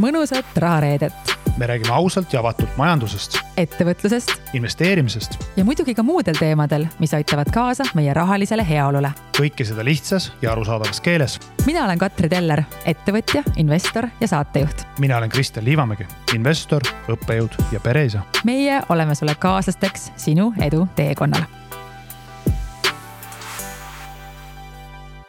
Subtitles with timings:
[0.00, 6.86] mõnusat rahareedet, me räägime ausalt ja avatult majandusest, ettevõtlusest investeerimisest ja muidugi ka muudel teemadel,
[7.02, 9.10] mis aitavad kaasa meie rahalisele heaolule.
[9.36, 11.38] kõike seda lihtsas ja arusaadavas keeles.
[11.66, 14.86] mina olen Katri Teller, ettevõtja, investor ja saatejuht.
[14.98, 18.20] mina olen Kristjan Liivamägi, investor, õppejõud ja pereisa.
[18.44, 21.44] meie oleme sulle kaaslasteks sinu edu teekonnal.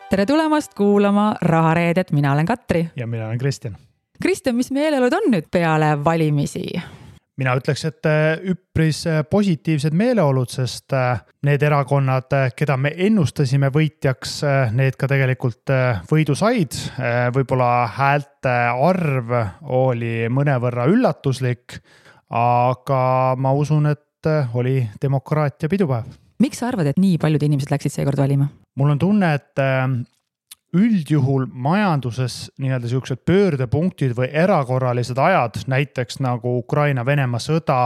[0.10, 2.92] tere tulemast kuulama Rahareedet, mina olen Katri.
[2.96, 3.78] ja mina olen Kristjan
[4.22, 6.66] Kristjan, mis meeleolud on nüüd peale valimisi?
[7.42, 13.72] mina ütleks, et äh, üpris äh, positiivsed meeleolud, sest äh, need erakonnad, keda me ennustasime
[13.74, 14.36] võitjaks,
[14.78, 15.74] need ka tegelikult
[16.12, 16.78] võidu said.
[17.34, 19.34] võib-olla häälte arv
[19.74, 21.80] oli mõnevõrra üllatuslik,
[22.38, 23.02] aga
[23.42, 26.14] ma usun, et oli demokraatia pidupäev.
[26.46, 28.52] miks sa arvad, et nii paljud inimesed läksid seekord valima?
[28.78, 29.66] mul on tunne, et
[30.72, 37.80] üldjuhul majanduses nii-öelda siuksed pöördepunktid või erakorralised ajad, näiteks nagu Ukraina-Venemaa sõda,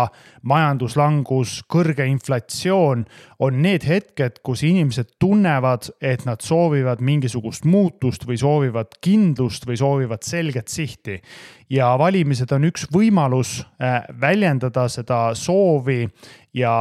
[0.46, 3.08] majanduslangus, kõrge inflatsioon,
[3.42, 9.82] on need hetked, kus inimesed tunnevad, et nad soovivad mingisugust muutust või soovivad kindlust või
[9.82, 11.20] soovivad selget sihti.
[11.70, 16.04] Ja valimised on üks võimalus äh, väljendada seda soovi
[16.56, 16.74] ja,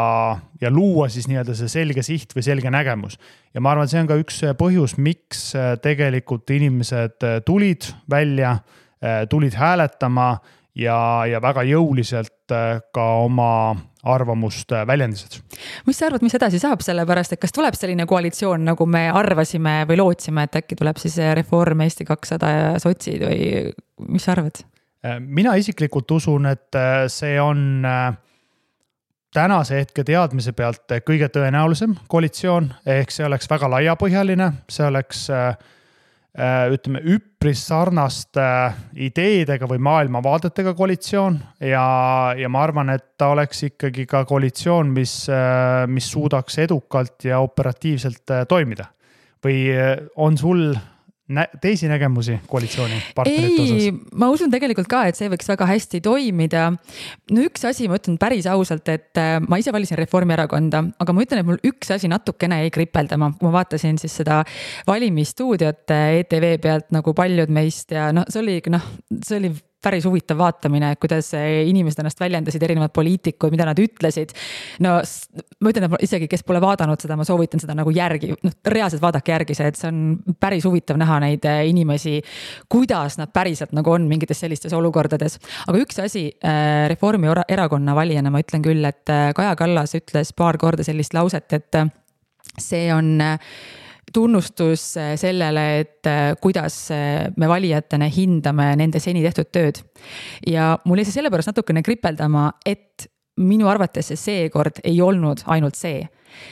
[0.61, 3.19] ja luua siis nii-öelda see selge siht või selge nägemus.
[3.55, 7.89] ja ma arvan, et see on ka üks põhjus, miks äh, tegelikult inimesed äh, tulid
[8.11, 8.59] välja,
[9.03, 10.37] äh, tulid hääletama
[10.79, 10.99] ja,
[11.31, 12.31] ja väga jõuliselt
[12.93, 15.39] ka oma arvamust väljendasid.
[15.87, 19.81] mis sa arvad, mis edasi saab, sellepärast et kas tuleb selline koalitsioon, nagu me arvasime
[19.89, 23.73] või lootsime, et äkki tuleb siis Reform, Eesti kakssada ja sotsid või
[24.13, 24.61] mis sa arvad?
[25.21, 26.77] Mina isiklikult usun, et
[27.13, 28.15] see on äh,
[29.35, 35.57] tänase hetke teadmise pealt kõige tõenäolisem koalitsioon, ehk see oleks väga laiapõhjaline, see oleks äh,
[36.39, 41.41] äh, ütleme, üpris sarnaste äh, ideedega või maailmavaadetega koalitsioon.
[41.67, 41.87] Ja,
[42.39, 45.17] ja ma arvan, et ta oleks ikkagi ka koalitsioon, mis,
[45.91, 48.91] mis suudaks edukalt ja operatiivselt toimida.
[49.45, 49.67] või
[50.17, 50.71] on sul
[51.29, 54.01] nä teisi nägemusi koalitsioonipartnerite osas?
[54.15, 56.67] ma usun tegelikult ka, et see võiks väga hästi toimida.
[57.33, 61.25] no üks asi, ma ütlen päris ausalt, et äh, ma ise valisin Reformierakonda, aga ma
[61.25, 64.43] ütlen, et mul üks asi natukene jäi kripeldama, kui ma vaatasin siis seda
[64.87, 68.93] valimisstuudiot ETV pealt nagu paljud meist ja noh, see oli noh,
[69.25, 74.35] see oli päris huvitav vaatamine, kuidas inimesed ennast väljendasid, erinevad poliitikud, mida nad ütlesid.
[74.85, 74.97] no
[75.61, 79.03] ma ütlen, et isegi, kes pole vaadanud seda, ma soovitan seda nagu järgi, noh reaalselt
[79.03, 80.01] vaadake järgi see, et see on
[80.41, 82.21] päris huvitav näha neid eh, inimesi.
[82.73, 88.43] kuidas nad päriselt nagu on mingites sellistes olukordades, aga üks asi eh, Reformierakonna valijana ma
[88.45, 91.81] ütlen küll, et eh, Kaja Kallas ütles paar korda sellist lauset, et
[92.61, 93.17] see on
[94.15, 99.83] tunnustus äh, sellele, et äh, kuidas äh, me valijatena hindame nende seni tehtud tööd.
[100.47, 103.09] ja mul jäi see sellepärast natukene kripeldama, et
[103.41, 106.05] minu arvates see seekord ei olnud ainult see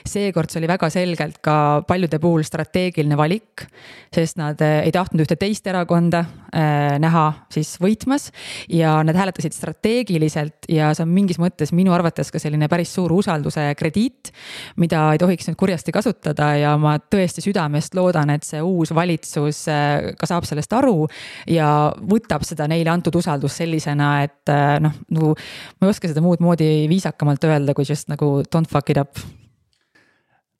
[0.08, 1.56] seekord see oli väga selgelt ka
[1.88, 3.66] paljude puhul strateegiline valik,
[4.12, 8.30] sest nad eh, ei tahtnud ühte teist erakonda äh, näha siis võitmas
[8.70, 13.12] ja nad hääletasid strateegiliselt ja see on mingis mõttes minu arvates ka selline päris suur
[13.16, 14.32] usalduse krediit,
[14.80, 19.64] mida ei tohiks nüüd kurjasti kasutada ja ma tõesti südamest loodan, et see uus valitsus
[19.72, 21.06] äh, ka saab sellest aru
[21.50, 24.50] ja võtab seda neile antud usaldust sellisena, et
[24.82, 28.90] noh, nagu ma ei oska seda muud moodi viisakamalt öelda, kui just nagu don't fuck
[28.90, 29.41] it up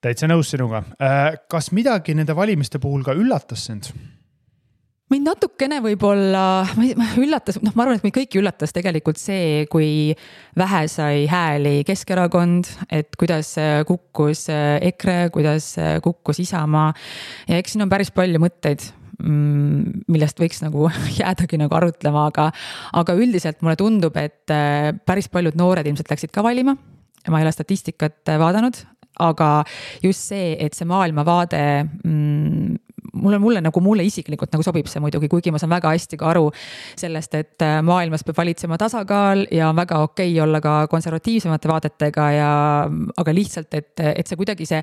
[0.03, 0.83] täitsa nõus sinuga.
[1.03, 3.93] Äh, kas midagi nende valimiste puhul ka üllatas sind?
[5.13, 6.65] mind natukene võib-olla,
[7.21, 10.15] üllatas, noh, ma arvan, et meid kõiki üllatas tegelikult see, kui
[10.57, 13.51] vähe sai hääli Keskerakond, et kuidas
[13.89, 15.75] kukkus EKRE, kuidas
[16.05, 16.95] kukkus Isamaa.
[17.51, 18.87] ja eks siin on päris palju mõtteid
[19.19, 20.89] mm, millest võiks nagu
[21.21, 22.49] jäädagi nagu arutlema, aga,
[23.03, 24.57] aga üldiselt mulle tundub, et
[25.05, 26.77] päris paljud noored ilmselt läksid ka valima.
[27.29, 28.81] ma ei ole statistikat vaadanud,
[29.21, 29.65] aga
[30.03, 31.63] just see, et see maailmavaade
[32.05, 32.77] mm,
[33.13, 36.31] mulle, mulle nagu, mulle isiklikult nagu sobib see muidugi, kuigi ma saan väga hästi ka
[36.33, 36.49] aru
[36.99, 41.69] sellest, et äh, maailmas peab valitsema tasakaal ja on väga okei okay olla ka konservatiivsemate
[41.69, 42.51] vaadetega ja,
[43.17, 44.83] aga lihtsalt, et, et see kuidagi see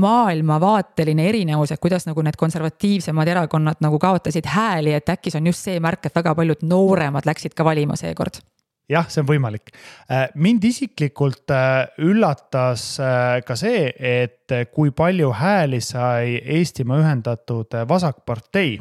[0.00, 5.52] maailmavaateline erinevus, et kuidas nagu need konservatiivsemad erakonnad nagu kaotasid hääli, et äkki see on
[5.52, 8.42] just see märk, et väga paljud nooremad läksid ka valima seekord
[8.88, 9.72] jah, see on võimalik.
[10.10, 17.74] Äh, mind isiklikult äh, üllatas äh, ka see, et kui palju hääli sai Eestimaa Ühendatud
[17.88, 18.78] Vasakpartei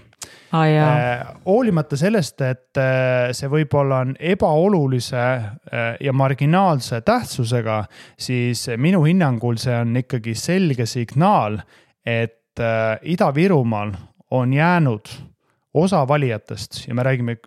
[0.56, 1.34] ah,.
[1.44, 2.80] hoolimata sellest, et
[3.36, 5.26] see võib-olla on ebaolulise
[6.00, 7.82] ja marginaalse tähtsusega,
[8.16, 11.60] siis minu hinnangul see on ikkagi selge signaal,
[12.08, 12.64] et
[13.04, 13.92] Ida-Virumaal
[14.40, 15.12] on jäänud
[15.78, 17.38] osa valijatest ja me räägime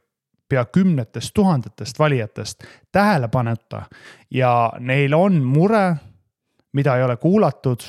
[0.50, 3.82] pea kümnetest tuhandetest valijatest tähelepanuta
[4.31, 5.85] ja neil on mure,
[6.73, 7.87] mida ei ole kuulatud,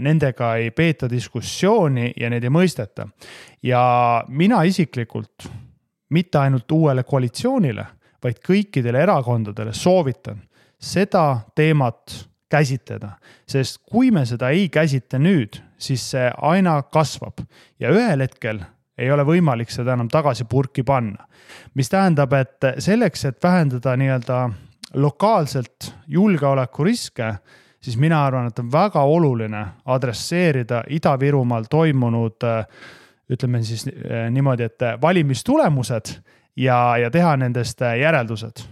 [0.00, 3.08] nendega ei peeta diskussiooni ja neid ei mõisteta.
[3.62, 5.48] ja mina isiklikult,
[6.10, 7.86] mitte ainult uuele koalitsioonile,
[8.22, 10.40] vaid kõikidele erakondadele soovitan
[10.80, 13.14] seda teemat käsitleda,
[13.48, 17.44] sest kui me seda ei käsitle nüüd, siis see aina kasvab.
[17.80, 18.60] Ja ühel hetkel
[19.00, 21.26] ei ole võimalik seda enam tagasi purki panna.
[21.74, 24.50] mis tähendab, et selleks, et vähendada nii-öelda
[24.94, 27.34] lokaalselt julgeolekuriske,
[27.80, 32.46] siis mina arvan, et on väga oluline adresseerida Ida-Virumaal toimunud
[33.30, 33.86] ütleme siis
[34.30, 36.14] niimoodi, et valimistulemused
[36.56, 38.66] ja, ja teha nendest järeldused.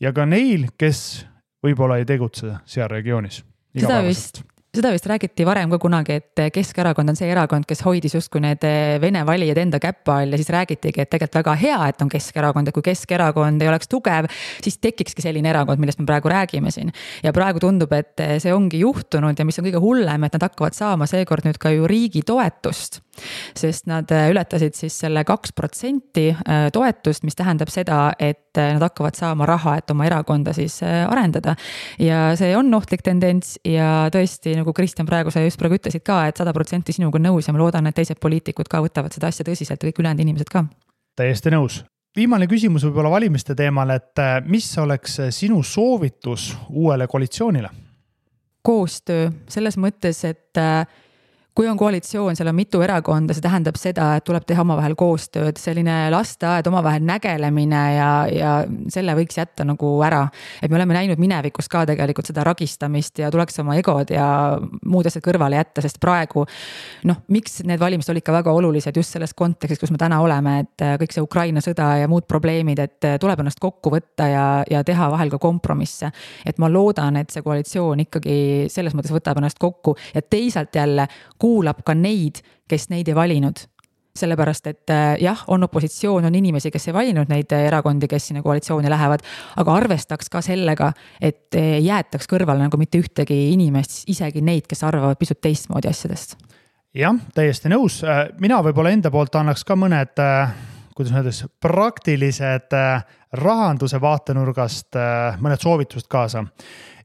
[0.00, 1.26] ja ka neil, kes
[1.64, 3.44] võib-olla ei tegutse seal regioonis.
[3.76, 4.42] seda vist
[4.74, 8.64] seda vist räägiti varem ka kunagi, et Keskerakond on see erakond, kes hoidis justkui need
[9.02, 12.70] vene valijad enda käpa all ja siis räägitigi, et tegelikult väga hea, et on Keskerakond
[12.70, 14.28] ja kui Keskerakond ei oleks tugev,
[14.64, 16.92] siis tekikski selline erakond, millest me praegu räägime siin.
[17.22, 20.76] ja praegu tundub, et see ongi juhtunud ja mis on kõige hullem, et nad hakkavad
[20.76, 23.00] saama seekord nüüd ka ju riigi toetust
[23.56, 29.16] sest nad ületasid siis selle kaks protsenti äh, toetust, mis tähendab seda, et nad hakkavad
[29.18, 31.56] saama raha, et oma erakonda siis äh, arendada.
[31.98, 36.24] ja see on ohtlik tendents ja tõesti nagu Kristjan praegu, sa just praegu ütlesid ka
[36.28, 39.30] et, et sada protsenti sinuga nõus ja ma loodan, et teised poliitikud ka võtavad seda
[39.30, 40.66] asja tõsiselt ja kõik ülejäänud inimesed ka.
[41.18, 41.84] täiesti nõus
[42.16, 47.70] viimane küsimus võib-olla valimiste teemal, et äh, mis oleks äh, sinu soovitus uuele koalitsioonile?
[48.64, 50.86] koostöö selles mõttes, et äh,
[51.54, 55.54] kui on koalitsioon, seal on mitu erakonda, see tähendab seda, et tuleb teha omavahel koostööd,
[55.60, 58.54] selline lasteaed, omavahel nägelemine ja, ja
[58.90, 60.24] selle võiks jätta nagu ära.
[60.58, 64.26] et me oleme näinud minevikus ka tegelikult seda ragistamist ja tuleks oma egod ja
[64.82, 66.42] muud asjad kõrvale jätta, sest praegu.
[67.06, 70.56] noh, miks need valimised olid ka väga olulised just selles kontekstis, kus me täna oleme,
[70.64, 74.82] et kõik see Ukraina sõda ja muud probleemid, et tuleb ennast kokku võtta ja, ja
[74.82, 76.10] teha vahel ka kompromisse.
[76.44, 81.06] et ma loodan, et see koalitsioon ikkagi selles mõttes võtab ennast kokku ja teisalt jälle
[81.44, 83.66] kuulab ka neid, kes neid ei valinud
[84.14, 88.28] sellepärast, et äh, jah, on opositsioon, on inimesi, kes ei valinud neid äh, erakondi, kes
[88.30, 89.24] sinna koalitsiooni lähevad.
[89.56, 94.84] aga arvestaks ka sellega, et äh, jäetaks kõrvale nagu mitte ühtegi inimest, isegi neid, kes
[94.86, 96.36] arvavad pisut teistmoodi asjadest.
[96.94, 98.02] jah, täiesti nõus,
[98.38, 100.22] mina võib-olla enda poolt annaks ka mõned,
[100.94, 102.78] kuidas öeldes, praktilised
[103.34, 104.94] rahanduse vaatenurgast
[105.42, 106.44] mõned soovitused kaasa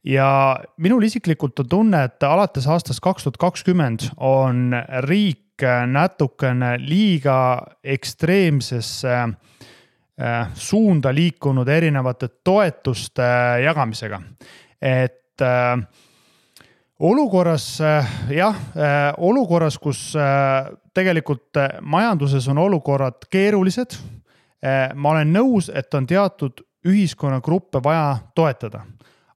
[0.03, 4.73] ja minul isiklikult on tunne, et alates aastast kaks tuhat kakskümmend on
[5.05, 5.45] riik
[5.91, 13.27] natukene liiga ekstreemsesse äh, suunda liikunud erinevate toetuste
[13.63, 14.21] jagamisega.
[14.81, 15.81] et äh,
[16.99, 17.79] olukorras
[18.29, 20.13] jah, äh, olukorras, kus
[20.93, 23.99] tegelikult majanduses on olukorrad keerulised.
[24.95, 28.81] ma olen nõus, et on teatud ühiskonnagruppe vaja toetada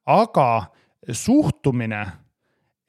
[0.06, 0.66] aga
[1.12, 2.06] suhtumine,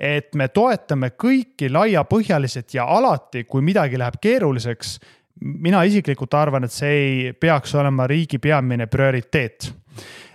[0.01, 4.99] et me toetame kõiki laiapõhjaliselt ja alati, kui midagi läheb keeruliseks,
[5.41, 9.73] mina isiklikult arvan, et see ei peaks olema riigi peamine prioriteet.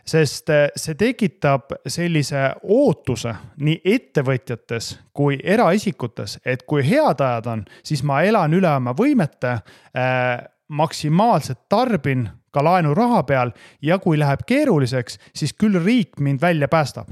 [0.09, 7.65] Sest eh, see tekitab sellise ootuse nii ettevõtjates kui eraisikutes, et kui head ajad on,
[7.85, 10.39] siis ma elan üle oma võimete äh,,
[10.69, 13.51] maksimaalselt tarbin ka laenuraha peal
[13.81, 17.09] ja kui läheb keeruliseks, siis küll riik mind välja päästab.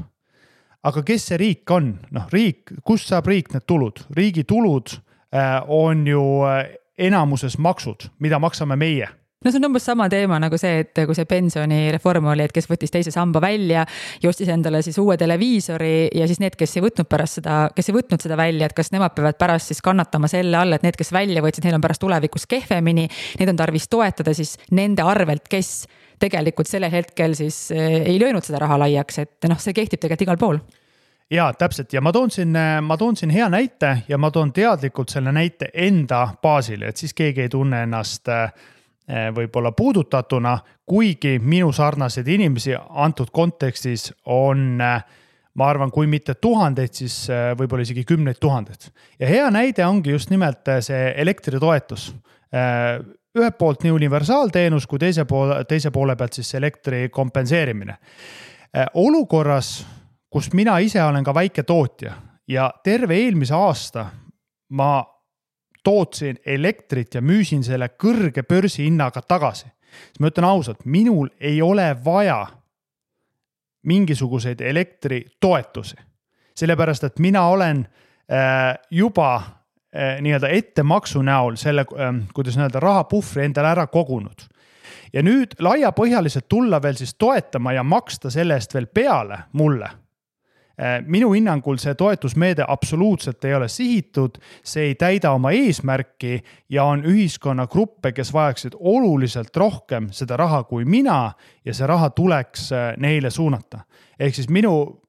[0.83, 1.99] aga kes see riik on?
[2.11, 4.05] noh, riik, kust saab riik need tulud?
[4.15, 4.99] riigi tulud
[5.33, 6.65] äh, on ju äh,
[6.97, 9.07] enamuses maksud, mida maksame meie
[9.45, 12.67] no see on umbes sama teema nagu see, et kui see pensionireform oli, et kes
[12.69, 13.83] võttis teise samba välja
[14.23, 17.91] ja ostis endale siis uue televiisori ja siis need, kes ei võtnud pärast seda, kes
[17.91, 20.97] ei võtnud seda välja, et kas nemad peavad pärast siis kannatama selle all, et need,
[20.97, 23.05] kes välja võtsid, neil on pärast tulevikus kehvemini.
[23.39, 25.85] Neid on tarvis toetada siis nende arvelt, kes
[26.17, 30.25] tegelikult sellel hetkel siis eh, ei löönud seda raha laiaks, et noh, see kehtib tegelikult
[30.25, 30.61] igal pool
[31.29, 35.11] ja täpselt ja ma toon siin, ma toon siin hea näite ja ma toon teadlikult
[35.11, 38.76] selle näite enda baasil, et siis keegi ei tunne ennast äh, Eh,
[39.07, 45.03] võib-olla puudutatuna, kuigi minu sarnaseid inimesi antud kontekstis on, eh,
[45.53, 48.89] ma arvan, kui mitte tuhandeid, siis eh, võib-olla isegi kümneid tuhandeid.
[49.19, 52.15] ja hea näide ongi just nimelt see elektritoetus.
[53.37, 57.97] ühelt poolt nii universaalteenus kui teise poole, teise poole pealt siis elektri kompenseerimine.
[58.93, 59.85] olukorras,
[60.29, 62.13] kus mina ise olen ka väiketootja
[62.47, 64.05] ja terve eelmise aasta
[64.69, 65.16] ma
[65.87, 71.85] tootsin elektrit ja müüsin selle kõrge börsihinnaga tagasi, siis ma ütlen ausalt, minul ei ole
[72.05, 72.41] vaja
[73.87, 75.95] mingisuguseid elektritoetusi.
[76.57, 83.45] sellepärast, et mina olen äh, juba äh, nii-öelda ettemaksu näol selle, ähm, kuidas öelda, rahapuhvri
[83.45, 84.43] endale ära kogunud
[85.13, 90.06] ja nüüd laiapõhjaliselt tulla veel siis toetama ja maksta selle eest veel peale mulle Äh,
[91.05, 97.01] minu hinnangul see toetusmeede absoluutselt ei ole sihitud, see ei täida oma eesmärki ja on
[97.05, 101.31] ühiskonnagruppe, kes vajaksid oluliselt rohkem seda raha kui mina
[101.65, 103.79] ja see raha tuleks äh, neile suunata.
[104.19, 105.01] ehk siis minu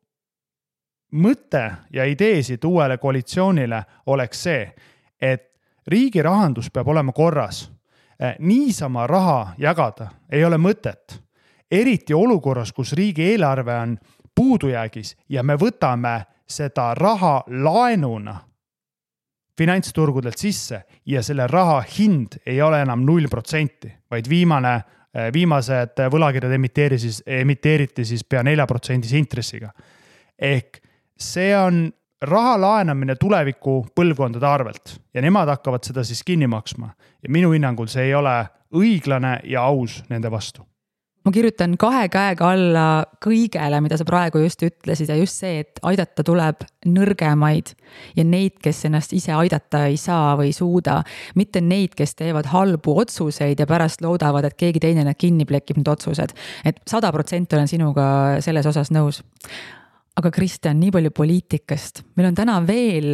[1.12, 4.72] mõte ja idee siit uuele koalitsioonile oleks see,
[5.20, 5.52] et
[5.86, 7.70] riigi rahandus peab olema korras.
[8.22, 11.20] Äh, niisama raha jagada ei ole mõtet,
[11.70, 13.98] eriti olukorras, kus riigieelarve on
[14.38, 18.36] puudujäägis ja me võtame seda raha laenuna
[19.58, 24.74] finantsturgudelt sisse ja selle raha hind ei ole enam null protsenti, vaid viimane,
[25.14, 29.72] eh, viimased võlakirjad emiteeri siis, emiteeriti siis pea nelja protsendise intressiga.
[30.38, 30.78] ehk
[31.18, 31.88] see on
[32.22, 36.94] raha laenamine tuleviku põlvkondade arvelt ja nemad hakkavad seda siis kinni maksma.
[37.22, 40.62] ja minu hinnangul see ei ole õiglane ja aus nende vastu
[41.28, 42.84] ma kirjutan kahe käega alla
[43.20, 47.74] kõigele, mida sa praegu just ütlesid ja just see, et aidata tuleb nõrgemaid
[48.16, 51.02] ja neid, kes ennast ise aidata ei saa või ei suuda.
[51.36, 55.76] mitte neid, kes teevad halbu otsuseid ja pärast loodavad, et keegi teine need kinni plekib,
[55.76, 56.32] need otsused.
[56.64, 58.06] et sada protsenti olen sinuga
[58.40, 59.20] selles osas nõus.
[60.16, 63.12] aga Kristjan, nii palju poliitikast, meil on täna veel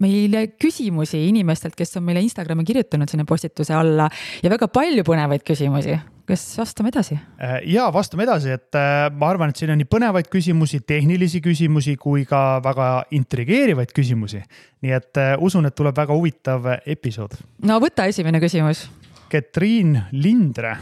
[0.00, 4.08] meile küsimusi inimestelt, kes on meile Instagrami kirjutanud sinna postituse alla
[4.42, 5.98] ja väga palju põnevaid küsimusi
[6.28, 7.16] kas vastame edasi?
[7.42, 11.40] Äh, ja vastame edasi, et äh, ma arvan, et siin on nii põnevaid küsimusi, tehnilisi
[11.44, 14.42] küsimusi kui ka väga intrigeerivaid küsimusi.
[14.84, 17.36] nii et äh, usun, et tuleb väga huvitav episood.
[17.62, 18.88] no võta esimene küsimus.
[19.28, 20.76] Ketriin Lindre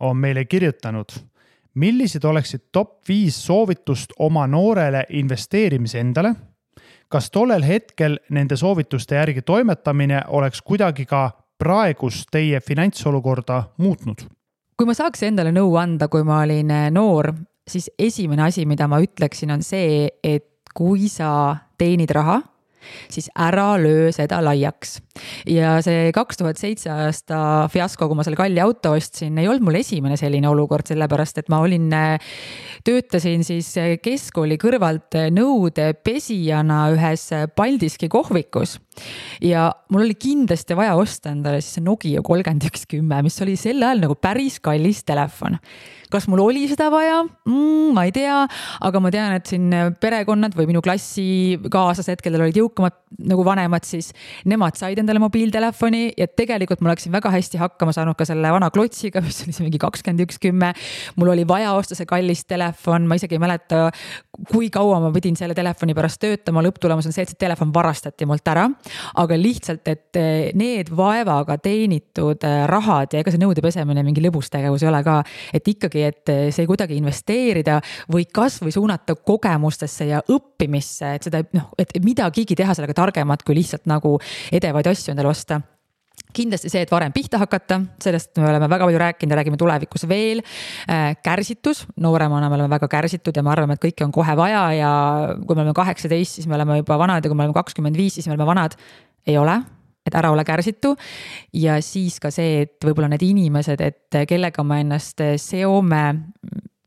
[0.00, 1.12] on meile kirjutanud,
[1.74, 6.34] millised oleksid top viis soovitust oma noorele investeerimise endale?
[7.08, 14.26] Kas tollel hetkel nende soovituste järgi toimetamine oleks kuidagi ka praegust teie finantsolukorda muutnud?
[14.78, 17.32] kui ma saaks endale nõu anda, kui ma olin eh, noor,
[17.66, 22.38] siis esimene asi, mida ma ütleksin, on see, et kui sa teenid raha
[23.10, 25.00] siis ära löö seda laiaks.
[25.48, 27.40] Ja see kaks tuhat seitse aasta
[27.72, 31.52] fiasko, kui ma selle kalli auto ostsin, ei olnud mul esimene selline olukord, sellepärast et
[31.52, 31.88] ma olin,
[32.86, 33.70] töötasin siis
[34.02, 38.78] keskkooli kõrvalt nõudepesijana ühes Paldiski kohvikus
[39.44, 43.54] ja mul oli kindlasti vaja osta endale siis see Nokia kolmkümmend üks kümme, mis oli
[43.60, 45.58] sel ajal nagu päris kallis telefon
[46.12, 47.92] kas mul oli seda vaja mm,?
[47.96, 48.42] ma ei tea,
[48.84, 52.96] aga ma tean, et siin perekonnad või minu klassikaaslased, kellel olid jõukamad
[53.30, 54.10] nagu vanemad, siis
[54.48, 58.68] nemad said endale mobiiltelefoni ja tegelikult ma oleksin väga hästi hakkama saanud ka selle vana
[58.74, 60.74] klotsiga, mis oli see mingi kakskümmend üks kümme.
[61.16, 63.88] mul oli vaja osta see kallis telefon, ma isegi ei mäleta,
[64.52, 68.28] kui kaua ma pidin selle telefoni pärast töötama, lõpptulemus on see, et see telefon varastati
[68.28, 68.68] mult ära.
[69.16, 70.20] aga lihtsalt, et
[70.58, 75.22] need vaevaga teenitud rahad ja ega see nõude pesemine mingi lõbus tegevus ei ole ka,
[75.54, 77.78] et ikkagi, et eh, see kuidagi investeerida
[78.12, 83.58] või kasvõi suunata kogemustesse ja õppimisse, et seda noh, et midagigi teha sellega targemat, kui
[83.58, 84.16] lihtsalt nagu
[84.54, 85.60] edevaid asju endale osta
[86.34, 90.04] kindlasti see, et varem pihta hakata, sellest me oleme väga palju rääkinud ja räägime tulevikus
[90.08, 90.42] veel.
[90.90, 94.64] Äh, kärsitus, nooremana me oleme väga kärsitud ja me arvame, et kõike on kohe vaja
[94.76, 94.92] ja
[95.40, 98.18] kui me oleme kaheksateist, siis me oleme juba vanad ja kui me oleme kakskümmend viis,
[98.18, 98.76] siis me oleme vanad.
[99.28, 99.58] ei ole,
[100.06, 100.96] et ära ole kärsitu.
[101.52, 106.04] ja siis ka see, et võib-olla need inimesed, et kellega me ennast seome,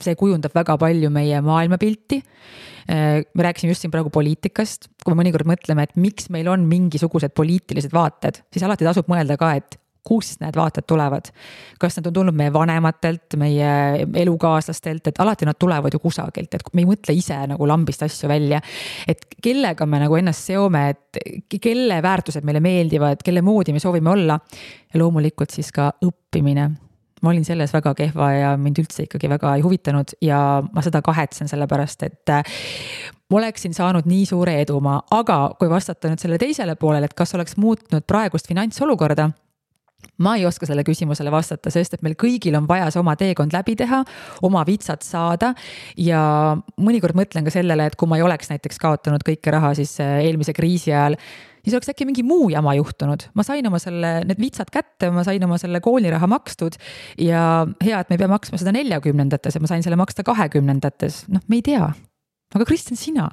[0.02, 2.22] see kujundab väga palju meie maailmapilti.
[2.88, 7.36] Me rääkisime just siin praegu poliitikast, kui me mõnikord mõtleme, et miks meil on mingisugused
[7.38, 11.30] poliitilised vaated, siis alati tasub mõelda ka, et kust need vaated tulevad.
[11.80, 13.72] kas need on tulnud meie vanematelt, meie
[14.24, 18.30] elukaaslastelt, et alati nad tulevad ju kusagilt, et me ei mõtle ise nagu lambist asju
[18.30, 18.62] välja.
[19.08, 24.10] et kellega me nagu ennast seome, et kelle väärtused meile meeldivad, kelle moodi me soovime
[24.10, 24.40] olla.
[24.94, 26.72] ja loomulikult siis ka õppimine
[27.22, 31.04] ma olin selles väga kehva ja mind üldse ikkagi väga ei huvitanud ja ma seda
[31.06, 32.34] kahetsen, sellepärast et
[33.32, 37.36] ma oleksin saanud nii suure edumaa, aga kui vastata nüüd selle teisele poolele, et kas
[37.38, 39.30] oleks muutnud praegust finantsolukorda
[40.22, 43.54] ma ei oska sellele küsimusele vastata, sest et meil kõigil on vaja see oma teekond
[43.56, 44.04] läbi teha,
[44.48, 45.54] oma vitsad saada.
[45.98, 46.22] ja
[46.78, 50.20] mõnikord mõtlen ka sellele, et kui ma ei oleks näiteks kaotanud kõike raha siis äh,
[50.26, 51.18] eelmise kriisi ajal
[51.62, 55.26] siis oleks äkki mingi muu jama juhtunud, ma sain oma selle, need vitsad kätte, ma
[55.28, 56.78] sain oma selle kooliraha makstud.
[57.22, 61.26] ja hea, et me ei pea maksma seda neljakümnendates ja ma sain selle maksta kahekümnendates,
[61.30, 61.92] noh, me ei tea.
[62.56, 63.30] aga Kristjan, sina?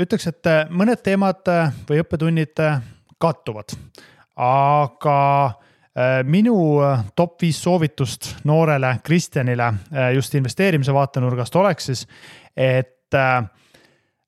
[0.00, 2.60] ütleks, et äh, mõned teemad äh, või õppetunnid
[3.20, 3.76] kattuvad,
[4.36, 5.16] aga
[6.28, 12.06] minu äh, top viis soovitust noorele Kristjanile äh, just investeerimise vaatenurgast oleks siis,
[12.56, 13.14] et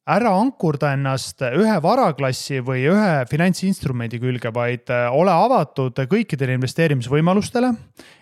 [0.08, 7.74] ära ankurda ennast ühe varaklassi või ühe finantsinstrumendi külge, vaid ole avatud kõikidele investeerimisvõimalustele.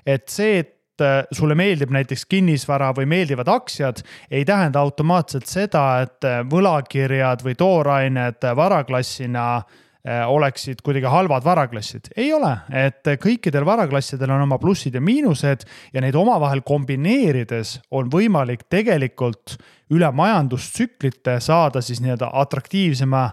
[0.06, 0.58] et see,
[0.96, 6.40] et äh, sulle meeldib näiteks kinnisvara või meeldivad aktsiad, ei tähenda automaatselt seda, et äh,
[6.50, 9.62] võlakirjad või toorained varaklassina
[10.06, 12.12] oleksid kuidagi halvad varaklassid.
[12.16, 18.10] ei ole, et kõikidel varaklassidel on oma plussid ja miinused ja neid omavahel kombineerides on
[18.12, 19.56] võimalik tegelikult
[19.90, 23.25] üle majandustsüklite saada siis nii-öelda atraktiivsema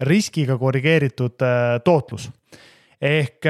[0.00, 1.44] riskiga korrigeeritud
[1.84, 2.30] tootlus.
[3.00, 3.46] ehk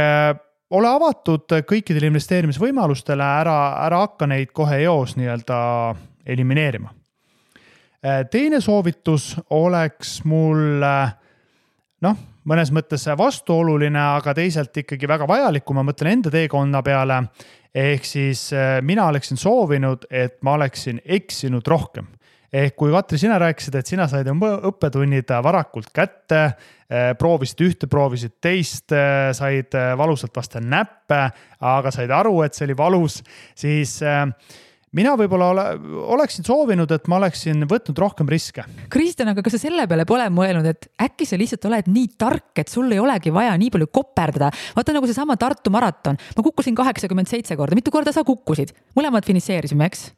[0.75, 5.59] ole avatud kõikidele investeerimisvõimalustele, ära, ära hakka neid kohe eos nii-öelda
[6.27, 6.95] elimineerima.
[8.31, 10.83] teine soovitus oleks mul
[12.01, 12.17] noh,
[12.49, 17.23] mõnes mõttes vastuoluline, aga teisalt ikkagi väga vajalik, kui ma mõtlen enda teekonna peale.
[17.75, 18.51] ehk siis
[18.83, 22.07] mina oleksin soovinud, et ma oleksin eksinud rohkem
[22.55, 26.43] ehk kui Katri, sina rääkisid, et sina said oma õppetunnid varakult kätte,
[26.89, 31.21] eh, proovisid ühte, proovisid teist, eh, said eh, valusalt vastu näppe,
[31.61, 33.23] aga said aru, et see oli valus,
[33.59, 33.99] siis
[34.95, 35.67] mina võib-olla ole,
[36.17, 38.65] oleksin soovinud, et ma oleksin võtnud rohkem riske.
[38.93, 42.53] Kristjan, aga kas sa selle peale pole mõelnud, et äkki sa lihtsalt oled nii tark,
[42.61, 44.51] et sul ei olegi vaja nii palju koperdada.
[44.77, 48.75] vaata nagu seesama Tartu maraton, ma kukkusin kaheksakümmend seitse korda, mitu korda sa kukkusid?
[48.95, 50.11] mõlemad finišeerisime, eks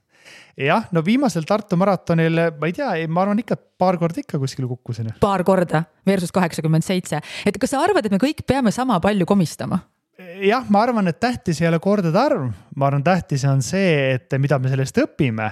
[0.60, 4.68] jah, no viimasel Tartu maratonil, ma ei tea, ma arvan ikka paar korda ikka kuskil
[4.68, 5.14] kukkusin.
[5.20, 9.28] paar korda versus kaheksakümmend seitse, et kas sa arvad, et me kõik peame sama palju
[9.28, 9.80] komistama?
[10.16, 12.46] Jah, ma arvan, et tähtis ei ole kordade arv,
[12.76, 15.50] ma arvan, tähtis on see, et mida me sellest õpime.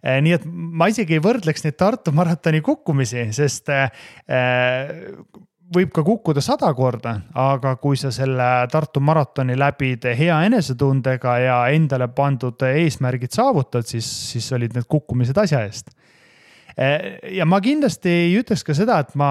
[0.00, 3.90] Eh, nii et ma isegi ei võrdleks neid Tartu maratoni kukkumisi, sest äh,
[5.74, 11.58] võib ka kukkuda sada korda, aga kui sa selle Tartu maratoni läbid hea enesetundega ja
[11.74, 15.90] endale pandud eesmärgid saavutad, siis, siis olid need kukkumised asja eest.
[17.30, 19.30] ja ma kindlasti ei ütleks ka seda, et ma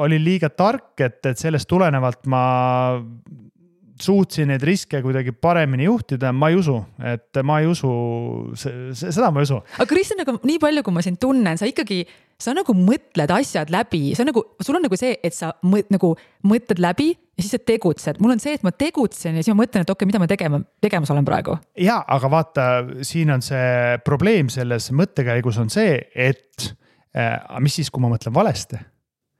[0.00, 2.44] olin liiga tark, et, et sellest tulenevalt ma
[4.00, 7.90] suutsin neid riske kuidagi paremini juhtida, ma ei usu, et ma ei usu,
[8.58, 9.60] seda ma ei usu.
[9.76, 12.02] aga Kristjan, aga nii palju, kui ma sind tunnen, sa ikkagi
[12.40, 16.14] sa nagu mõtled asjad läbi, on nagu, sul on nagu see, et sa mõt, nagu
[16.46, 18.18] mõtled läbi ja siis sa tegutsed.
[18.22, 20.30] mul on see, et ma tegutsen ja siis ma mõtlen, et okei okay,, mida ma
[20.30, 21.56] tegema, tegemas olen praegu.
[21.78, 22.70] ja, aga vaata,
[23.06, 26.74] siin on see probleem selles mõttekäigus on see, et
[27.14, 28.82] äh, mis siis, kui ma mõtlen valesti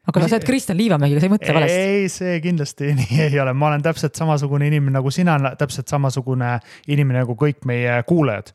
[0.05, 1.81] aga sa oled Kristjan Liivamägi, sa ei mõtle valesti?
[1.81, 6.59] ei, see kindlasti nii ei ole, ma olen täpselt samasugune inimene nagu sina, täpselt samasugune
[6.93, 8.53] inimene nagu kõik meie kuulajad.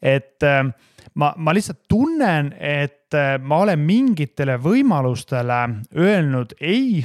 [0.00, 0.62] et äh,
[1.20, 5.60] ma, ma lihtsalt tunnen, et äh, ma olen mingitele võimalustele
[5.98, 7.04] öelnud ei,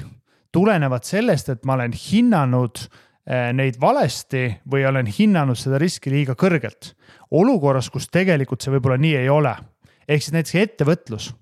[0.54, 6.38] tulenevalt sellest, et ma olen hinnanud äh, neid valesti või olen hinnanud seda riski liiga
[6.38, 6.94] kõrgelt.
[7.32, 9.56] olukorras, kus tegelikult see võib-olla nii ei ole.
[10.08, 11.34] ehk siis näiteks ettevõtlus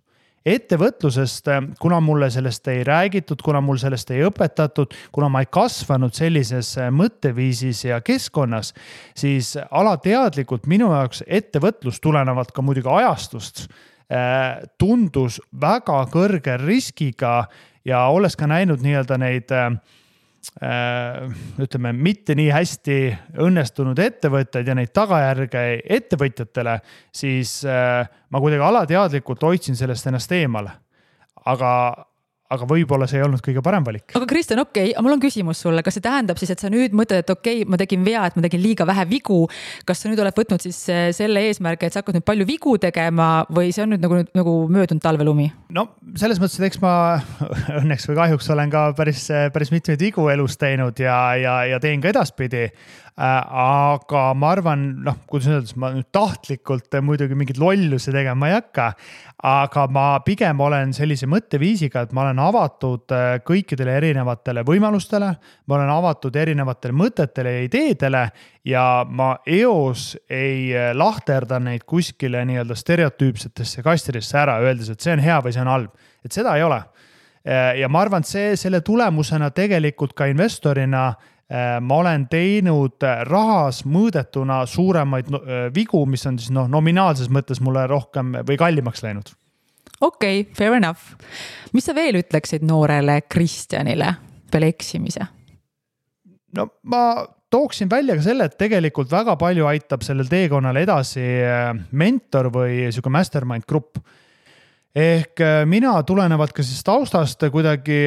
[0.48, 1.50] ettevõtlusest,
[1.82, 6.74] kuna mulle sellest ei räägitud, kuna mul sellest ei õpetatud, kuna ma ei kasvanud sellises
[6.96, 8.74] mõtteviisis ja keskkonnas,
[9.18, 17.44] siis alateadlikult minu jaoks ettevõtlus tulenevalt ka muidugi ajastust äh, tundus väga kõrge riskiga
[17.88, 19.72] ja olles ka näinud nii-öelda neid Äh,
[21.62, 22.98] ütleme, mitte nii hästi
[23.44, 25.64] õnnestunud ettevõtteid ja neid tagajärge
[25.98, 26.80] ettevõtjatele,
[27.14, 30.72] siis äh, ma kuidagi alateadlikult hoidsin sellest ennast eemale.
[31.48, 31.72] aga,
[32.54, 34.14] aga võib-olla see ei olnud kõige parem valik.
[34.16, 36.96] aga Kristjan, okei okay,, mul on küsimus sulle, kas see tähendab siis, et sa nüüd
[36.96, 39.40] mõtled, et okei okay,, ma tegin vea, et ma tegin liiga vähe vigu.
[39.88, 42.78] kas sa nüüd oled võtnud siis äh, selle eesmärgi, et sa hakkad nüüd palju vigu
[42.82, 45.50] tegema või see on nüüd nagu, nagu möödunud talvelumi?
[45.76, 46.94] no selles mõttes, et eks ma
[47.82, 52.04] õnneks või kahjuks olen ka päris, päris mitmeid vigu elus teinud ja, ja, ja teen
[52.04, 52.70] ka edaspidi.
[53.18, 58.54] Äh, aga ma arvan, noh, kuidas öelda, ma nüüd tahtlikult muidugi mingeid lollusi tegema ei
[58.54, 58.92] hakka.
[59.50, 65.32] aga ma pigem olen sellise mõtteviisiga, et ma olen avatud äh, kõikidele erinevatele võimalustele.
[65.66, 68.22] ma olen avatud erinevatele mõtetele ja ideedele
[68.70, 75.16] ja ma eos ei äh, lahterda neid kuskile nii-öelda stereotüüpsetesse kastidesse ära, öeldes, et see
[75.18, 76.06] on hea või see on halb.
[76.22, 76.84] et seda ei ole
[77.48, 81.36] ja ma arvan, et see, selle tulemusena tegelikult ka investorina Äh,
[81.82, 87.62] ma olen teinud äh, rahas mõõdetuna suuremaid äh, vigu, mis on siis noh, nominaalses mõttes
[87.64, 89.32] mulle rohkem või kallimaks läinud.
[90.02, 91.16] okei okay,, fair enough.
[91.72, 94.12] mis sa veel ütleksid noorele Kristjanile
[94.52, 95.30] peale eksimise?
[96.58, 101.24] no ma tooksin välja ka selle, et tegelikult väga palju aitab sellel teekonnal edasi
[101.96, 104.02] mentor või sihuke mastermind grupp.
[104.98, 108.00] Ehk mina tulenevalt ka siis taustast kuidagi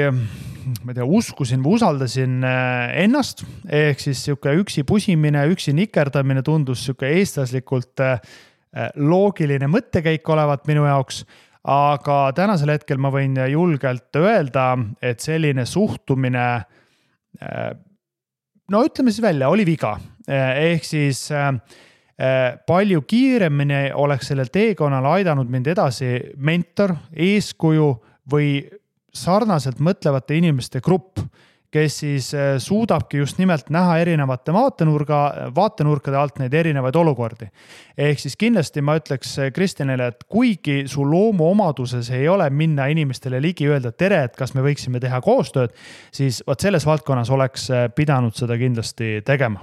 [0.85, 3.45] ma ei tea, uskusin või usaldasin äh, ennast.
[3.67, 8.19] ehk siis sihuke üksi pusimine, üksi nikerdamine tundus sihuke eestlaslikult äh,
[8.77, 11.25] äh, loogiline mõttekäik olevat minu jaoks
[11.71, 14.73] aga tänasel hetkel ma võin julgelt öelda,
[15.03, 16.45] et selline suhtumine
[18.73, 19.91] no ütleme siis välja, oli viga,
[20.25, 21.27] ehk siis
[22.67, 27.87] palju kiiremini oleks sellel teekonnal aidanud mind edasi mentor, eeskuju
[28.31, 28.51] või
[29.17, 31.23] sarnaselt mõtlevate inimeste grupp
[31.71, 35.21] kes siis äh, suudabki just nimelt näha erinevate vaatenurga,
[35.55, 37.47] vaatenurkade alt neid erinevaid olukordi.
[37.99, 43.43] ehk siis kindlasti ma ütleks äh, Kristjanile, et kuigi su loomuomaduses ei ole minna inimestele
[43.43, 45.75] ligi, öelda tere, et kas me võiksime teha koostööd,
[46.13, 49.63] siis vot selles valdkonnas oleks äh, pidanud seda kindlasti tegema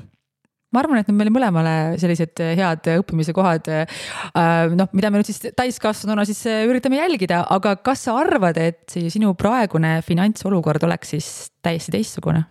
[0.74, 5.30] ma arvan, et need meile mõlemale sellised head õppimise kohad, äh, noh, mida me nüüd
[5.30, 11.32] siis täiskasvanuna siis üritame jälgida, aga kas sa arvad, et sinu praegune finantsolukord oleks siis
[11.64, 12.46] täiesti teistsugune?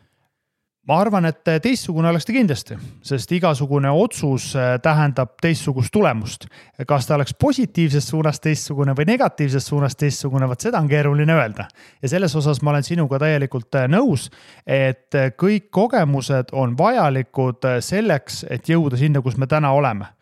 [0.87, 6.47] Ma arvan, et teistsugune oleks ta kindlasti, sest igasugune otsus äh, tähendab teistsugust tulemust.
[6.87, 11.69] kas ta oleks positiivses suunas teistsugune või negatiivses suunas teistsugune, vot seda on keeruline öelda.
[12.03, 14.31] ja selles osas ma olen sinuga täielikult äh, nõus,
[14.67, 20.13] et äh, kõik kogemused on vajalikud selleks, et jõuda sinna, kus me täna oleme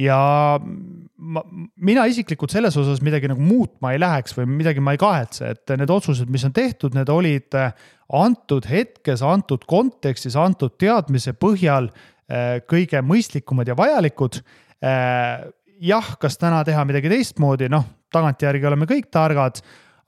[0.00, 0.20] ja
[0.60, 1.42] ma,
[1.76, 5.74] mina isiklikult selles osas midagi nagu muutma ei läheks või midagi ma ei kahetse, et
[5.80, 7.74] need otsused, mis on tehtud, need olid äh,
[8.16, 14.40] antud hetkes, antud kontekstis, antud teadmise põhjal äh, kõige mõistlikumad ja vajalikud.
[14.80, 15.46] Äh,
[15.80, 19.60] jah, kas täna teha midagi teistmoodi, noh, tagantjärgi oleme kõik targad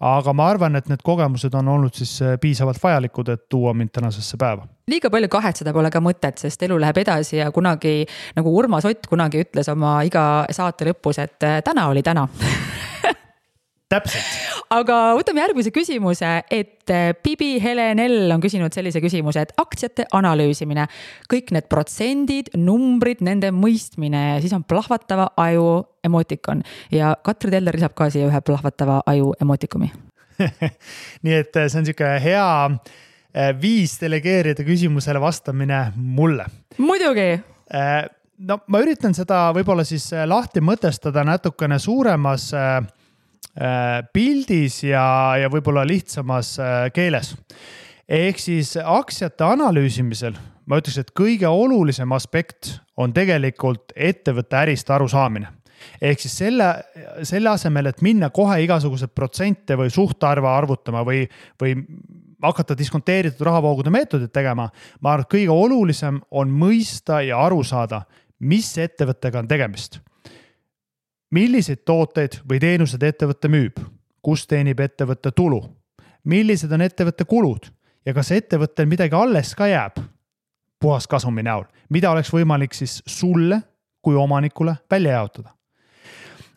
[0.02, 3.92] aga ma arvan, et need kogemused on olnud siis äh, piisavalt vajalikud, et tuua mind
[3.94, 4.66] tänasesse päeva.
[4.90, 8.02] liiga palju kahetseda pole ka mõtet, sest elu läheb edasi ja kunagi
[8.36, 12.26] nagu Urmas Ott kunagi ütles oma iga saate lõpus, et äh, täna oli täna
[13.92, 14.51] täpselt.
[14.70, 20.06] Aga võtame järgmise küsimuse, et eh, Bibi Helen L on küsinud sellise küsimuse, et aktsiate
[20.14, 20.86] analüüsimine,
[21.32, 27.78] kõik need protsendid, numbrid, nende mõistmine ja siis on plahvatava aju emotikon ja Katri Teller
[27.78, 29.92] lisab ka siia ühe plahvatava aju emotikumi
[31.24, 36.48] nii et eh, see on sihuke hea eh, viis delegeerida küsimusele vastamine mulle.
[36.78, 37.30] muidugi.
[38.42, 43.01] No ma üritan seda võib-olla siis lahti mõtestada natukene suuremas Äh,
[44.12, 45.04] pildis ja,
[45.36, 47.34] ja võib-olla lihtsamas äh, keeles.
[48.08, 55.50] ehk siis aktsiate analüüsimisel ma ütleks, et kõige olulisem aspekt on tegelikult ettevõtte ärist arusaamine
[56.00, 56.68] ehk siis selle,
[57.26, 61.24] selle asemel, et minna kohe igasuguseid protsente või suhtarve arvutama või,
[61.60, 61.74] või
[62.42, 64.68] hakata diskonteeritud rahavoogude meetodit tegema.
[65.00, 68.04] ma arvan, et kõige olulisem on mõista ja aru saada,
[68.40, 70.00] mis ettevõttega on tegemist
[71.32, 73.80] milliseid tooteid või teenuseid ettevõte müüb,
[74.22, 75.62] kus teenib ettevõte tulu,
[76.24, 77.70] millised on ettevõtte kulud?
[78.06, 80.00] Ja kas ettevõttel midagi alles ka jääb
[80.82, 83.60] puhaskasumi näol, mida oleks võimalik siis sulle
[84.02, 85.54] kui omanikule välja jaotada.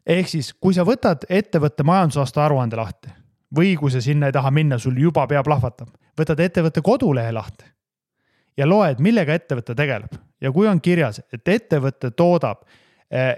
[0.06, 3.10] ehk siis, kui sa võtad ettevõtte majandusaasta aruande lahti
[3.56, 7.66] või kui sa sinna ei taha minna, sul juba pea plahvatab, võtad ettevõtte kodulehe lahti
[8.58, 10.16] ja loed, millega ettevõte tegeleb.
[10.42, 12.64] Ja kui on kirjas, et ettevõte toodab
[13.12, 13.36] eh,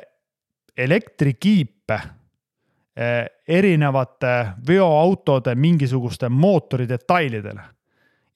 [0.77, 7.61] elektrikiipe eh, erinevate veoautode mingisuguste mootori detailidele.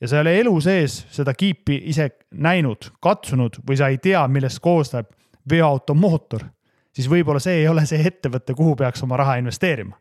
[0.01, 4.27] ja sa ei ole elu sees seda kiipi ise näinud, katsunud või sa ei tea,
[4.27, 5.09] millest koosneb
[5.49, 6.43] veoauto mootor,
[6.93, 9.97] siis võib-olla see ei ole see ettevõte, kuhu peaks oma raha investeerima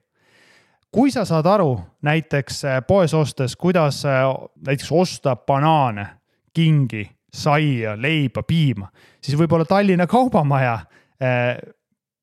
[0.93, 4.25] kui sa saad aru näiteks eh, poes ostes, kuidas eh,
[4.67, 6.07] näiteks osta banaane,
[6.55, 8.89] kingi, saia, leiba, piima,
[9.23, 10.81] siis võib-olla Tallinna Kaubamaja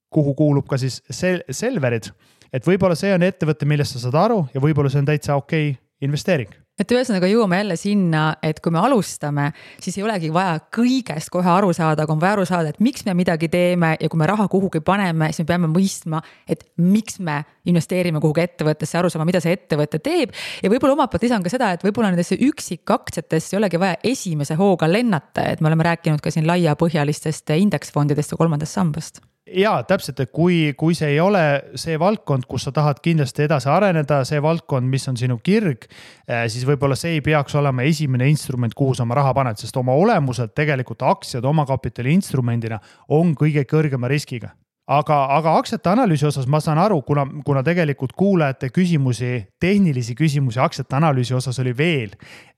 [0.10, 2.12] kuhu kuulub ka siis sel-, Selverid.
[2.54, 5.74] et võib-olla see on ettevõte, millest sa saad aru ja võib-olla see on täitsa okei
[5.74, 9.48] okay investeering et ühesõnaga jõuame jälle sinna, et kui me alustame,
[9.82, 13.06] siis ei olegi vaja kõigest kohe aru saada, aga on vaja aru saada, et miks
[13.08, 17.18] me midagi teeme ja kui me raha kuhugi paneme, siis me peame mõistma, et miks
[17.26, 17.40] me
[17.70, 20.36] investeerime kuhugi ettevõttesse, aru saama, mida see ettevõte teeb.
[20.62, 24.60] ja võib-olla omalt poolt lisan ka seda, et võib-olla nendesse üksikaktsiatesse ei olegi vaja esimese
[24.60, 30.20] hooga lennata, et me oleme rääkinud ka siin laiapõhjalistest indeksfondidest ja kolmandast sambast ja täpselt,
[30.20, 31.44] et kui, kui see ei ole
[31.80, 35.88] see valdkond, kus sa tahad kindlasti edasi areneda, see valdkond, mis on sinu kirg,
[36.28, 39.78] eh, siis võib-olla see ei peaks olema esimene instrument, kuhu sa oma raha paned, sest
[39.78, 44.54] oma olemuselt tegelikult aktsiad omakapitali instrumendina on kõige kõrgema riskiga
[44.88, 49.32] aga, aga aktsiate analüüsi osas ma saan aru, kuna, kuna tegelikult kuulajate küsimusi,
[49.62, 52.16] tehnilisi küsimusi aktsiate analüüsi osas oli veel.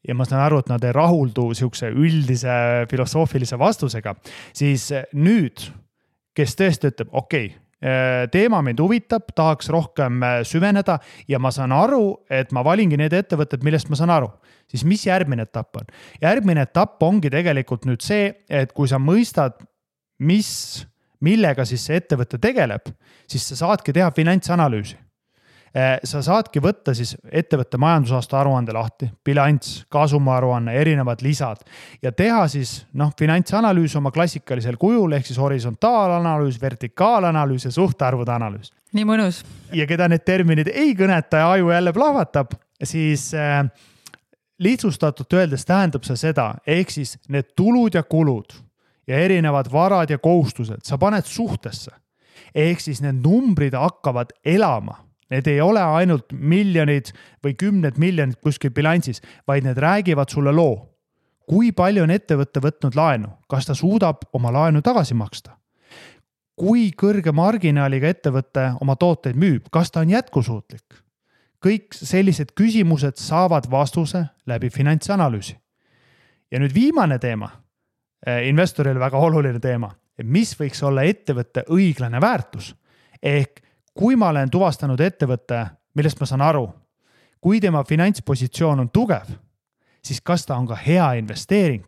[0.08, 2.54] ja ma saan aru, et nad ei rahuldu sihukese üldise
[2.92, 4.16] filosoofilise vastusega,
[4.56, 5.66] siis nüüd
[6.40, 11.00] kes tõesti ütleb, okei okay, äh, teema mind huvitab, tahaks rohkem äh, süveneda
[11.30, 14.32] ja ma saan aru, et ma valingi need ettevõtted, millest ma saan aru.
[14.70, 15.92] siis mis järgmine etapp on?
[16.22, 19.60] järgmine etapp ongi tegelikult nüüd see, et kui sa mõistad,
[20.20, 20.50] mis,
[21.22, 22.92] millega siis see ettevõte tegeleb,
[23.28, 24.98] siis sa saadki teha finantsanalüüsi
[26.04, 31.62] sa saadki võtta siis ettevõtte majandusaasta aruande lahti, bilanss, kasumiaruanne, erinevad lisad
[32.02, 38.72] ja teha siis noh, finantsanalüüs oma klassikalisel kujul ehk siis horisontaalanalüüs, vertikaalanalüüs ja suhtarvude analüüs.
[38.94, 39.44] nii mõnus.
[39.74, 43.62] ja keda need terminid ei kõneta ja aju jälle plahvatab, siis äh,
[44.60, 48.58] lihtsustatult öeldes tähendab see seda, ehk siis need tulud ja kulud
[49.08, 51.92] ja erinevad varad ja kohustused, sa paned suhtesse.
[52.56, 57.12] ehk siis need numbrid hakkavad elama Need ei ole ainult miljonid
[57.46, 60.86] või kümned miljonid kuskil bilansis, vaid need räägivad sulle loo.
[61.50, 65.56] kui palju on ettevõte võtnud laenu, kas ta suudab oma laenu tagasi maksta?
[66.60, 71.04] kui kõrge marginaaliga ettevõte oma tooteid müüb, kas ta on jätkusuutlik?
[71.60, 75.56] kõik sellised küsimused saavad vastuse läbi finantsanalüüsi.
[76.52, 77.52] ja nüüd viimane teema,
[78.26, 82.76] eh, investorile väga oluline teema, et mis võiks olla ettevõtte õiglane väärtus
[83.22, 83.62] ehk
[84.00, 85.66] kui ma olen tuvastanud ettevõtte,
[86.00, 86.64] millest ma saan aru,
[87.44, 89.28] kui tema finantspositsioon on tugev,
[90.00, 91.84] siis kas ta on ka hea investeering?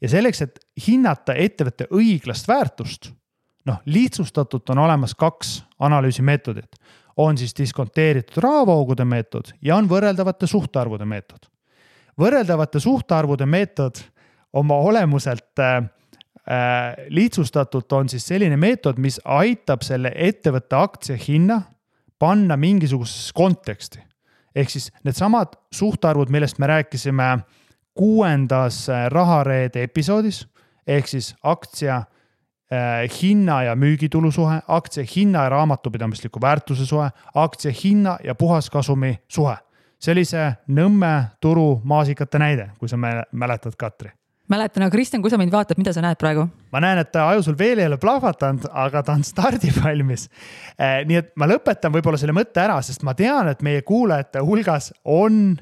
[0.00, 3.10] ja selleks, et hinnata ettevõtte õiglast väärtust,
[3.68, 6.78] noh, lihtsustatult on olemas kaks analüüsimeetodit.
[7.16, 11.50] on siis diskonteeritud rahavoogude meetod ja on võrreldavate suhtarvude meetod.
[12.20, 13.98] võrreldavate suhtarvude meetod
[14.52, 15.82] oma olemuselt äh,
[17.08, 21.60] lihtsustatult on siis selline meetod, mis aitab selle ettevõtte aktsia hinna
[22.18, 24.00] panna mingisugusesse konteksti.
[24.54, 27.38] ehk siis needsamad suhtarvud, millest me rääkisime
[27.94, 30.48] kuuendas äh, rahareede episoodis
[30.86, 37.72] ehk siis aktsia äh, hinna ja müügitulu suhe, aktsia hinna ja raamatupidamisliku väärtuse suhe, aktsia
[37.84, 39.56] hinna ja puhaskasumi suhe.
[40.00, 42.96] see oli see Nõmme turu maasikate näide, kui sa
[43.32, 44.10] mäletad, Katri
[44.50, 46.46] mäletan, aga Kristjan, kui sa mind vaatad, mida sa näed praegu?
[46.74, 50.28] ma näen, et aju sul veel ei ole plahvatanud, aga ta on stardivalmis.
[50.76, 54.42] Eh, nii et ma lõpetan võib-olla selle mõtte ära, sest ma tean, et meie kuulajate
[54.46, 55.56] hulgas on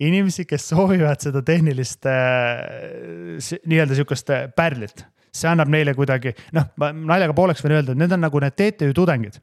[0.00, 5.04] inimesi, kes soovivad seda tehnilist eh, nii-öelda sihukest eh, pärlit.
[5.32, 8.56] see annab neile kuidagi, noh, ma naljaga pooleks võin öelda, et need on nagu need
[8.58, 9.40] TTÜ tudengid.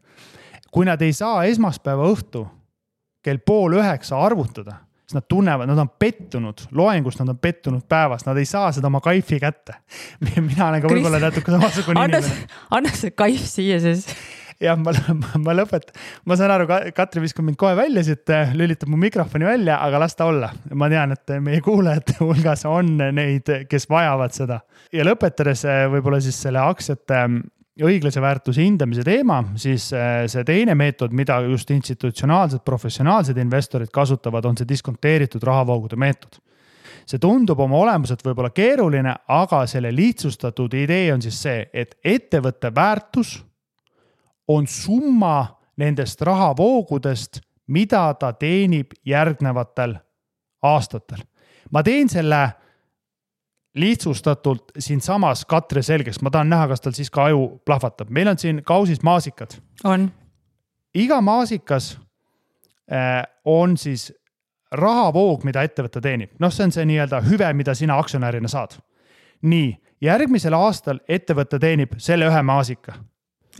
[0.71, 2.43] kui nad ei saa esmaspäeva õhtu
[3.23, 8.25] kell pool üheksa arvutada siis nad tunnevad, nad on pettunud, loengus nad on pettunud päevas,
[8.27, 9.79] nad ei saa seda oma kaifi kätte.
[10.35, 12.49] mina olen ka võib-olla natuke samasugune inimene.
[12.75, 14.03] anna see kaif siia siis
[14.63, 14.91] jah, ma,
[15.41, 15.95] ma lõpetan,
[16.27, 16.67] ma saan aru,
[16.97, 20.51] Katri viskab mind kohe välja siit, lülitab mu mikrofoni välja, aga las ta olla.
[20.73, 24.59] ma tean, et meie kuulajate hulgas on neid, kes vajavad seda.
[24.93, 27.23] ja lõpetades võib-olla siis selle aktsiate
[27.83, 34.45] õiglase väärtuse hindamise teema, siis äh, see teine meetod, mida just institutsionaalsed, professionaalsed investorid kasutavad,
[34.45, 36.39] on see diskonteeritud rahavoogude meetod.
[37.07, 42.73] see tundub oma olemuselt võib-olla keeruline, aga selle lihtsustatud idee on siis see, et ettevõtte
[42.75, 43.37] väärtus
[44.47, 45.45] on summa
[45.77, 49.95] nendest rahavoogudest, mida ta teenib järgnevatel
[50.61, 51.23] aastatel.
[51.71, 52.49] ma teen selle
[53.77, 58.39] lihtsustatult siinsamas Katre selgeks, ma tahan näha, kas tal siis ka aju plahvatab, meil on
[58.39, 59.57] siin kausis maasikad.
[59.83, 60.11] on.
[60.93, 61.99] iga maasikas
[62.91, 64.13] äh, on siis
[64.71, 68.77] rahavoog, mida ettevõte teenib, noh, see on see nii-öelda hüve, mida sina aktsionärina saad.
[69.41, 72.97] nii, järgmisel aastal ettevõte teenib selle ühe maasika.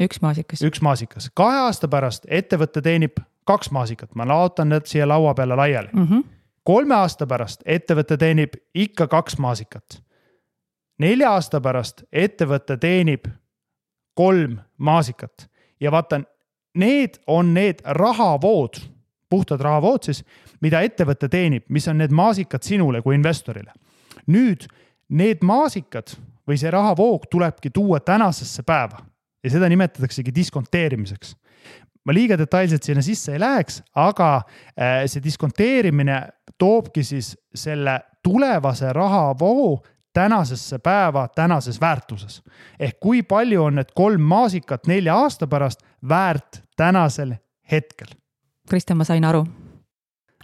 [0.02, 0.62] üks maasikas.
[0.62, 5.56] üks maasikas, kahe aasta pärast ettevõte teenib kaks maasikat, ma laotan need siia laua peale
[5.56, 6.08] laiali mm.
[6.08, 6.34] -hmm
[6.68, 10.02] kolme aasta pärast ettevõte teenib ikka kaks maasikat
[11.00, 13.28] nelja aasta pärast ettevõte teenib
[14.18, 15.48] kolm maasikat
[15.80, 16.22] ja vaata,
[16.78, 18.80] need on need rahavood,
[19.30, 20.24] puhtad rahavood siis,
[20.62, 23.72] mida ettevõte teenib, mis on need maasikad sinule kui investorile.
[24.28, 24.66] nüüd
[25.10, 29.00] need maasikad või see rahavoog tulebki tuua tänasesse päeva
[29.44, 31.36] ja seda nimetataksegi diskonteerimiseks
[32.08, 36.22] ma liiga detailselt sinna sisse ei läheks, aga äh, see diskonteerimine
[36.58, 39.78] toobki siis selle tulevase rahavoo
[40.18, 42.42] tänasesse päeva tänases väärtuses.
[42.80, 47.36] ehk kui palju on need kolm maasikat nelja aasta pärast väärt tänasel
[47.72, 48.08] hetkel?
[48.70, 49.46] Kristjan, ma sain aru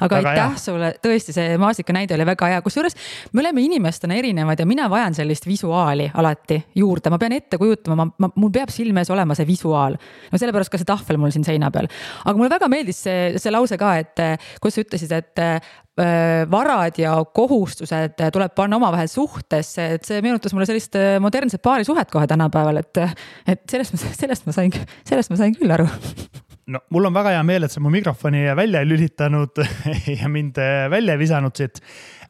[0.01, 2.97] aga aitäh sulle, tõesti, see maasika näide oli väga hea, kusjuures
[3.33, 7.99] me oleme inimestena erinevad ja mina vajan sellist visuaali alati juurde, ma pean ette kujutama,
[8.01, 9.97] ma, ma, mul peab silme ees olema see visuaal.
[10.31, 11.89] no sellepärast ka see tahvel mul siin seina peal.
[12.25, 14.25] aga mulle väga meeldis see, see lause ka, et
[14.63, 15.45] kus sa ütlesid, et
[15.93, 21.61] Äh, varad ja kohustused tuleb panna omavahel suhtesse, et see meenutas mulle sellist äh, modernset
[21.61, 22.97] paarisuhet kohe tänapäeval, et,
[23.45, 24.73] et sellest, sellest ma sain,
[25.05, 25.85] sellest ma sain küll aru
[26.67, 29.63] no mul on väga hea meel, et sa mu mikrofoni välja ei lülitanud
[30.19, 31.81] ja mind äh, välja ei visanud siit.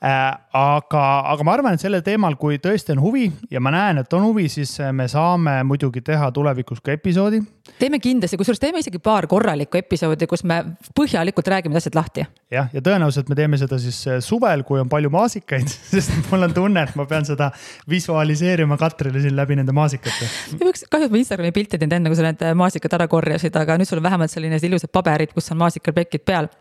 [0.04, 4.14] Aga, aga ma arvan, et sellel teemal, kui tõesti on huvi ja ma näen, et
[4.14, 7.40] on huvi, siis me saame muidugi teha tulevikus ka episoodi.
[7.80, 10.60] teeme kindlasti, kusjuures teeme isegi paar korralikku episoodi, kus me
[11.00, 12.26] põhjalikult räägime asjad lahti.
[12.52, 16.58] jah, ja tõenäoliselt me teeme seda siis suvel, kui on palju maasikaid, sest mul on
[16.58, 17.52] tunne, et ma pean seda
[17.90, 20.28] visualiseerima Katrile siin läbi nende maasikate.
[20.60, 23.88] kahju, et ma Instagrami pilti teinud enne, kui sa need maasikad ära korjasid, aga nüüd
[23.88, 26.52] sul on vähemalt selline ilusad paberid, kus on maasikapekid peal.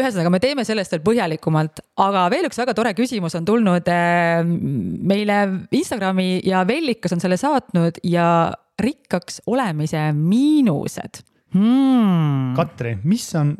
[0.00, 4.40] ühesõnaga, me teeme sellest veel põhjalikumalt, aga veel üks väga tore küsimus on tulnud äh,
[4.44, 5.40] meile
[5.72, 11.22] Instagrami ja Vellikas on selle saatnud ja rikkaks olemise miinused
[11.54, 12.54] hmm..
[12.56, 13.56] Katri, mis on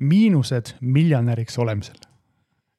[0.00, 1.98] miinused miljonäriks olemisel?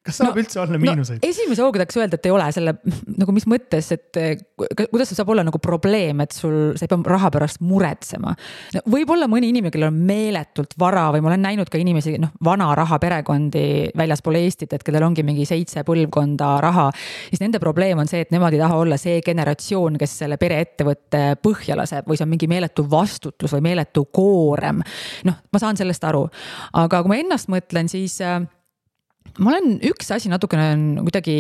[0.06, 1.30] Kas saab no, üldse olla miinuseid no,?
[1.30, 2.74] esimese hooga tahaks öelda, et ei ole selle
[3.16, 4.20] nagu mis mõttes, et
[4.92, 8.84] kuidas see saab olla nagu probleem, et sul, sa ei pea raha pärast muretsema no,.
[8.92, 12.70] võib-olla mõni inimene, kellel on meeletult vara või ma olen näinud ka inimesi, noh, vana
[12.78, 13.66] raha perekondi
[13.98, 16.90] väljaspool Eestit, et kellel ongi mingi seitse põlvkonda raha.
[17.32, 21.24] siis nende probleem on see, et nemad ei taha olla see generatsioon, kes selle pereettevõtte
[21.42, 24.84] põhja laseb või see on mingi meeletu vastutus või meeletu koorem.
[25.26, 26.28] noh, ma saan sellest aru,
[26.78, 28.44] aga kui ma ennast mõtlen, siis äh,
[29.44, 31.36] ma olen, üks asi natukene on kuidagi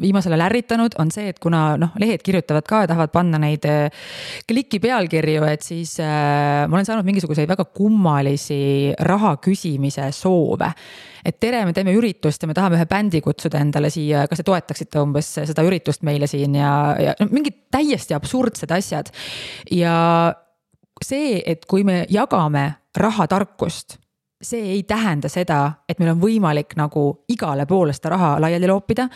[0.00, 3.66] viimasel ajal ärritanud, on see, et kuna noh, lehed kirjutavad ka ja tahavad panna neid
[3.70, 4.06] äh,
[4.48, 10.72] kliki pealkirju, et siis äh, ma olen saanud mingisuguseid väga kummalisi raha küsimise soove.
[11.26, 14.46] et tere, me teeme üritust ja me tahame ühe bändi kutsuda endale siia, kas te
[14.46, 19.12] toetaksite umbes seda üritust meile siin ja, ja no, mingid täiesti absurdsed asjad.
[19.74, 19.94] ja
[21.02, 24.00] see, et kui me jagame rahatarkust
[24.42, 29.08] see ei tähenda seda, et meil on võimalik nagu igale poole seda raha laiali loopida.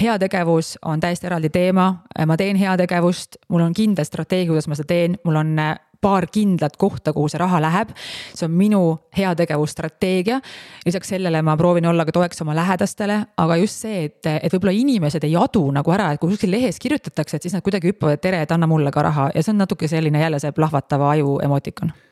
[0.00, 1.92] heategevus on täiesti eraldi teema,
[2.26, 6.26] ma teen heategevust, mul on kindel strateegia, kuidas ma seda teen, mul on äh, paar
[6.26, 7.90] kindlat kohta, kuhu see raha läheb.
[8.34, 10.40] see on minu heategevusstrateegia.
[10.86, 14.72] lisaks sellele ma proovin olla ka toeks oma lähedastele, aga just see, et, et võib-olla
[14.72, 18.16] inimesed ei adu nagu ära, et kui kuskil lehes kirjutatakse, et siis nad kuidagi hüppavad,
[18.16, 21.12] et tere, et anna mulle ka raha ja see on natuke selline jälle see plahvatava
[21.12, 22.11] aju emotikon Äh,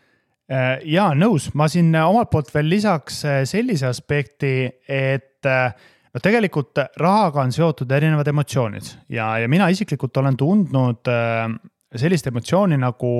[0.84, 6.82] ja nõus, ma siin äh, omalt poolt veel lisaks äh, sellise aspekti, et no tegelikult
[7.00, 8.88] rahaga on seotud erinevad emotsioonid.
[9.14, 11.08] Ja, ja mina isiklikult olen tundnud
[11.96, 13.12] sellist emotsiooni nagu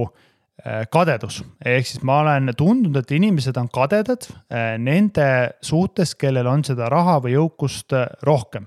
[0.93, 4.27] kadedus, ehk siis ma olen tundnud, et inimesed on kadedad
[4.85, 5.31] nende
[5.65, 7.97] suhtes, kellel on seda raha või jõukust
[8.29, 8.67] rohkem.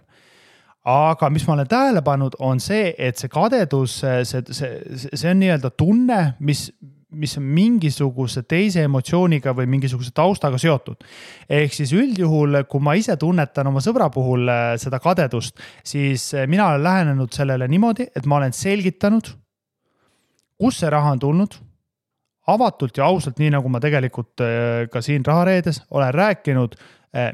[0.89, 4.73] Aga mis ma olen tähele pannud, on see, et see kadedus, see, see,
[5.13, 6.65] see on nii-öelda tunne, mis,
[7.13, 11.03] mis on mingisuguse teise emotsiooniga või mingisuguse taustaga seotud.
[11.49, 16.47] ehk siis üldjuhul, kui ma ise tunnetan oma sõbra puhul äh, seda kadedust, siis äh,
[16.47, 19.29] mina olen lähenenud sellele niimoodi, et ma olen selgitanud,
[20.57, 21.59] kust see raha on tulnud.
[22.47, 26.75] avatult ja ausalt, nii nagu ma tegelikult äh, ka siin Rahareedes olen rääkinud,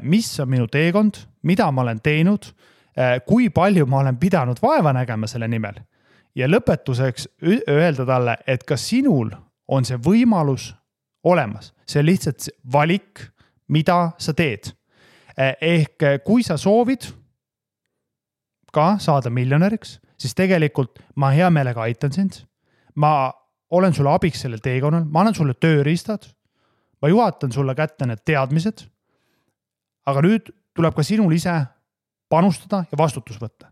[0.02, 2.50] mis on minu teekond, mida ma olen teinud,
[3.24, 5.78] kui palju ma olen pidanud vaeva nägema selle nimel
[6.36, 7.28] ja lõpetuseks
[7.68, 9.32] öelda talle, et ka sinul
[9.70, 10.70] on see võimalus
[11.26, 13.22] olemas, see on lihtsalt valik,
[13.70, 14.72] mida sa teed.
[15.36, 17.06] Eh, ehk eh, kui sa soovid
[18.74, 22.44] ka saada miljonäriks, siis tegelikult ma hea meelega aitan sind.
[22.94, 23.32] ma
[23.70, 26.26] olen sulle abiks sellel teekonnal, ma annan sulle tööriistad.
[27.02, 28.88] ma juhatan sulle kätte need teadmised.
[30.06, 31.66] aga nüüd tuleb ka sinul ise
[32.28, 33.70] panustada ja vastutus võtta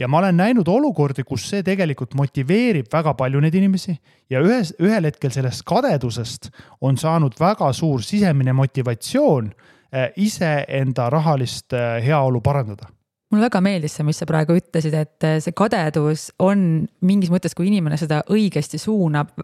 [0.00, 3.94] ja ma olen näinud olukordi, kus see tegelikult motiveerib väga palju neid inimesi.
[4.32, 6.48] Ja ühes, ühel hetkel sellest kadedusest
[6.80, 12.88] on saanud väga suur sisemine motivatsioon eh, iseenda rahalist eh, heaolu parandada.
[13.30, 17.54] Mulle väga meeldis see, mis sa praegu ütlesid, et eh, see kadedus on mingis mõttes,
[17.54, 19.36] kui inimene seda õigesti suunab,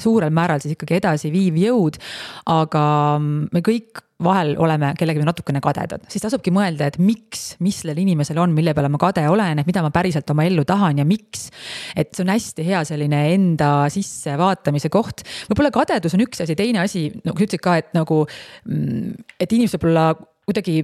[0.00, 1.98] suurel määral siis ikkagi edasiviiv jõud.
[2.52, 2.86] aga
[3.18, 7.98] mm, me kõik vahel oleme kellegagi natukene kadedad, siis tasubki mõelda, et miks, mis sellel
[8.02, 11.06] inimesel on, mille peale ma kade olen, et mida ma päriselt oma ellu tahan ja
[11.08, 11.48] miks.
[11.96, 15.24] et see on hästi hea selline enda sissevaatamise koht.
[15.50, 18.22] võib-olla kadedus on üks asi, teine asi, nagu sa ütlesid ka, et nagu,
[18.68, 20.12] mm, et inimesed võib-olla
[20.46, 20.82] kuidagi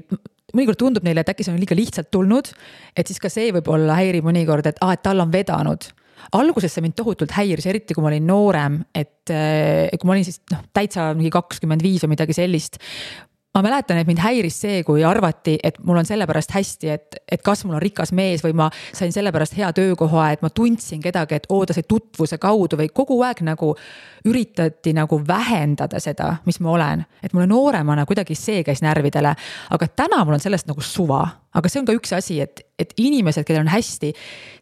[0.56, 2.50] mõnikord tundub neile, et äkki see on liiga lihtsalt tulnud,
[2.96, 5.90] et siis ka see võib-olla häirib mõnikord, et aa ah,, et tal on vedanud
[6.36, 10.40] alguses see mind tohutult häiris, eriti kui ma olin noorem, et kui ma olin siis
[10.52, 12.78] noh, täitsa mingi kakskümmend viis või midagi sellist
[13.54, 17.42] ma mäletan, et mind häiris see, kui arvati, et mul on sellepärast hästi, et, et
[17.44, 21.38] kas mul on rikas mees või ma sain sellepärast hea töökoha, et ma tundsin kedagi,
[21.38, 23.72] et oo, ta sai tutvuse kaudu või kogu aeg nagu
[24.28, 27.04] üritati nagu vähendada seda, mis ma olen.
[27.22, 29.34] et mulle nooremana kuidagi see käis närvidele,
[29.70, 31.24] aga täna mul on sellest nagu suva.
[31.54, 34.12] aga see on ka üks asi, et, et inimesed, kellel on hästi,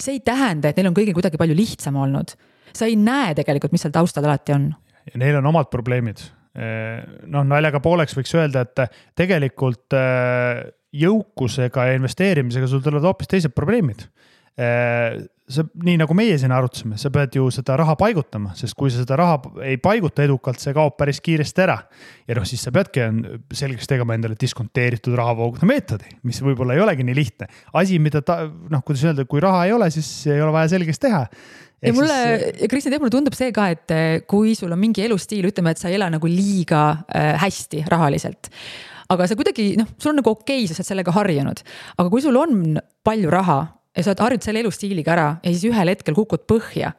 [0.01, 2.37] see ei tähenda, et neil on kõigil kuidagi palju lihtsam olnud.
[2.72, 4.70] sa ei näe tegelikult, mis seal taustal alati on.
[5.12, 6.22] ja neil on omad probleemid
[6.57, 10.63] noh, naljaga pooleks võiks öelda, et tegelikult äh,
[10.97, 14.07] jõukusega ja investeerimisega sul tulevad hoopis teised probleemid
[14.57, 19.03] sa, nii nagu meie siin arutasime, sa pead ju seda raha paigutama, sest kui sa
[19.03, 21.77] seda raha ei paiguta edukalt, see kaob päris kiiresti ära.
[22.27, 23.05] ja noh, siis sa peadki
[23.55, 27.51] selgeks tegema endale diskonteeritud rahavoogude meetodi, mis võib-olla ei olegi nii lihtne.
[27.73, 31.03] asi, mida ta noh, kuidas öelda, kui raha ei ole, siis ei ole vaja selgeks
[31.05, 31.27] teha
[31.85, 32.18] ja mulle,
[32.70, 35.83] Kristjan, tead, mulle tundub see ka, et eh, kui sul on mingi elustiil, ütleme, et
[35.83, 38.51] sa ei ela nagu liiga äh, hästi rahaliselt.
[39.12, 41.62] Aga sa kuidagi noh, sul on nagu okei okay,, sa oled sellega harjunud,
[41.97, 43.61] aga kui sul on palju raha
[43.95, 46.91] ja sa oled harjunud selle elustiiliga ära ja siis ühel hetkel kukud põhja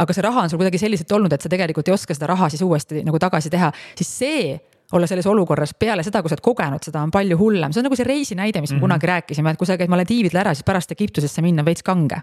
[0.00, 2.48] aga see raha on sul kuidagi selliselt olnud, et sa tegelikult ei oska seda raha
[2.52, 4.54] siis uuesti nagu tagasi teha, siis see
[4.94, 7.88] olla selles olukorras peale seda, kui sa oled kogenud seda, on palju hullem, see on
[7.88, 8.86] nagu see reisi näide, mis me mm -hmm.
[8.88, 12.22] kunagi rääkisime, et kui sa käid Malediividel ära, siis pärast Egiptusesse minna on veits kange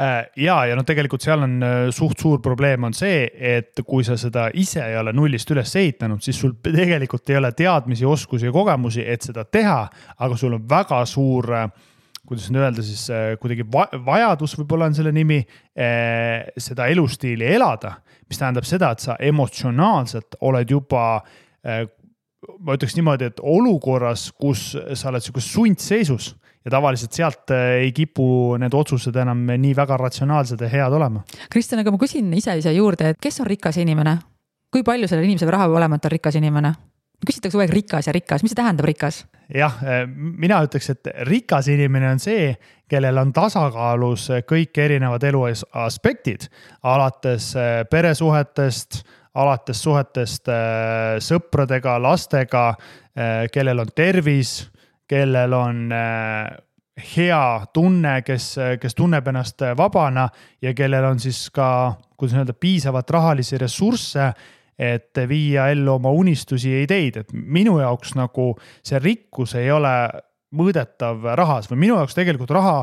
[0.00, 4.16] ja, ja no tegelikult seal on äh, suht suur probleem on see, et kui sa
[4.20, 8.54] seda ise ei ole nullist üles ehitanud, siis sul tegelikult ei ole teadmisi, oskusi ja
[8.54, 9.82] kogemusi, et seda teha,
[10.18, 11.70] aga sul on väga suur äh,
[12.30, 15.40] kuidas nüüd öelda siis äh, kuidagi va vajadus võib-olla on selle nimi,
[15.74, 17.96] äh, seda elustiili elada,
[18.30, 21.06] mis tähendab seda, et sa emotsionaalselt oled juba
[21.66, 21.88] äh,
[22.62, 26.30] ma ütleks niimoodi, et olukorras, kus sa oled sihukeses sundseisus
[26.64, 31.24] ja tavaliselt sealt ei kipu need otsused enam nii väga ratsionaalsed ja head olema.
[31.52, 34.18] Kristjan, aga ma küsin ise siia juurde, et kes on rikas inimene?
[34.70, 36.74] kui palju sellel inimesel raha peab olema, et ta on rikas inimene?
[37.20, 39.24] küsitakse kogu aeg rikas ja rikas, mis see tähendab, rikas?
[39.52, 39.76] jah,
[40.16, 42.52] mina ütleks, et rikas inimene on see,
[42.90, 45.44] kellel on tasakaalus kõik erinevad elu
[45.84, 46.48] aspektid,
[46.86, 49.02] alates eh, peresuhetest,
[49.40, 52.66] alates suhetest eh, sõpradega, lastega,
[53.14, 54.62] eh, kellel on tervis,
[55.10, 55.88] kellel on
[57.16, 57.44] hea
[57.74, 58.46] tunne, kes,
[58.80, 60.28] kes tunneb ennast vabana
[60.62, 61.66] ja kellel on siis ka,
[62.16, 64.30] kuidas öelda, piisavalt rahalisi ressursse
[64.80, 68.54] et viia ellu oma unistusi ja ideid, et minu jaoks nagu
[68.86, 69.92] see rikkus ei ole
[70.56, 72.78] mõõdetav rahas või minu jaoks tegelikult raha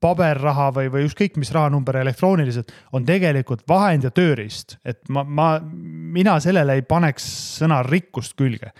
[0.00, 5.50] paberraha või, või ükskõik mis rahanumber elektrooniliselt on tegelikult vahend ja tööriist, et ma, ma,
[5.60, 7.26] mina sellele ei paneks
[7.58, 8.72] sõna rikkust külge.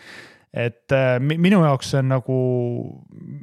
[0.53, 2.38] Et äh, minu jaoks see on nagu,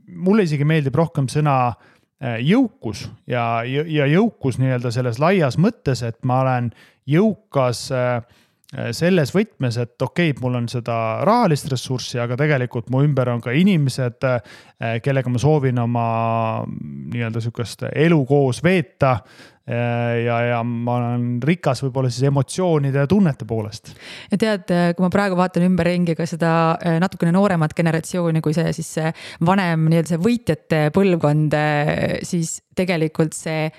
[0.08, 6.20] mulle isegi meeldib rohkem sõna äh, jõukus ja, ja jõukus nii-öelda selles laias mõttes, et
[6.28, 6.72] ma olen
[7.08, 8.20] jõukas äh,
[8.68, 13.40] selles võtmes, et okei okay,, mul on seda rahalist ressurssi, aga tegelikult mu ümber on
[13.44, 16.08] ka inimesed, äh, kellega ma soovin oma
[16.68, 19.22] nii-öelda sihukest elu koos veeta.
[19.68, 23.94] Äh, ja, ja ma olen rikas võib-olla siis emotsioonide ja tunnete poolest.
[24.32, 26.52] ja tead, kui ma praegu vaatan ümberringi ka seda
[27.04, 29.12] natukene nooremat generatsiooni, kui see siis see
[29.48, 31.56] vanem nii-öelda see võitjate põlvkond,
[32.28, 33.70] siis tegelikult see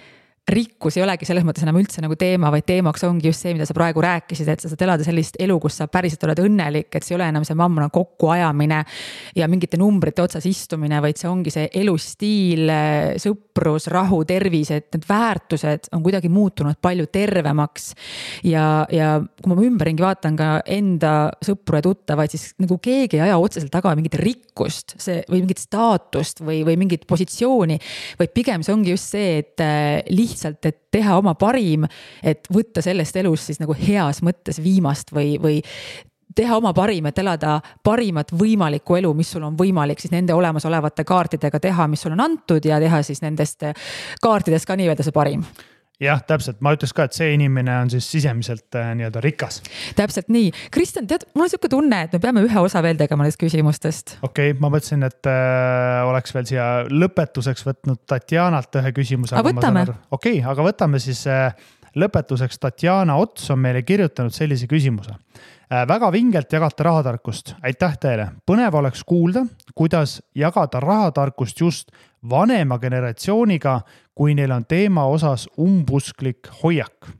[0.49, 3.67] rikkus ei olegi selles mõttes enam üldse nagu teema, vaid teemaks ongi just see, mida
[3.69, 7.05] sa praegu rääkisid, et sa saad elada sellist elu, kus sa päriselt oled õnnelik, et
[7.05, 8.79] see ei ole enam see mammuna kokkuajamine
[9.37, 12.73] ja mingite numbrite otsas istumine, vaid see ongi see elustiil,
[13.21, 17.93] sõprus, rahu, tervis, et need väärtused on kuidagi muutunud palju tervemaks.
[18.49, 23.27] ja, ja kui ma ümberringi vaatan ka enda sõpru ja tuttavaid, siis nagu keegi ei
[23.29, 27.77] aja otseselt taga mingit rikkust, see või mingit staatust või, või mingit positsiooni,
[28.19, 29.61] vaid pigem see ongi just see, et
[30.09, 31.87] lihtsalt lihtsalt, et teha oma parim,
[32.23, 35.59] et võtta sellest elust siis nagu heas mõttes viimast või, või
[36.35, 41.05] teha oma parim, et elada parimat võimalikku elu, mis sul on võimalik siis nende olemasolevate
[41.05, 43.67] kaartidega teha, mis sulle on antud ja teha siis nendest
[44.23, 45.43] kaartidest ka nii-öelda see parim
[46.03, 49.61] jah, täpselt, ma ütleks ka, et see inimene on siis sisemiselt äh, nii-öelda rikas.
[49.99, 53.27] täpselt nii, Kristjan, tead, mul on sihuke tunne, et me peame ühe osa veel tegema
[53.27, 54.19] nendest küsimustest.
[54.23, 59.37] okei okay,, ma mõtlesin, et äh, oleks veel siia lõpetuseks võtnud Tatjanalt ühe küsimuse.
[59.39, 59.85] aga võtame.
[60.11, 61.51] okei okay,, aga võtame siis äh,
[61.99, 65.17] lõpetuseks, Tatjana Ots on meile kirjutanud sellise küsimuse
[65.73, 65.83] äh,.
[65.89, 71.91] väga vingelt jagate rahatarkust, aitäh teile, põnev oleks kuulda, kuidas jagada rahatarkust just
[72.31, 73.81] vanema generatsiooniga,
[74.15, 77.11] kui neil on teema osas umbusklik hoiak.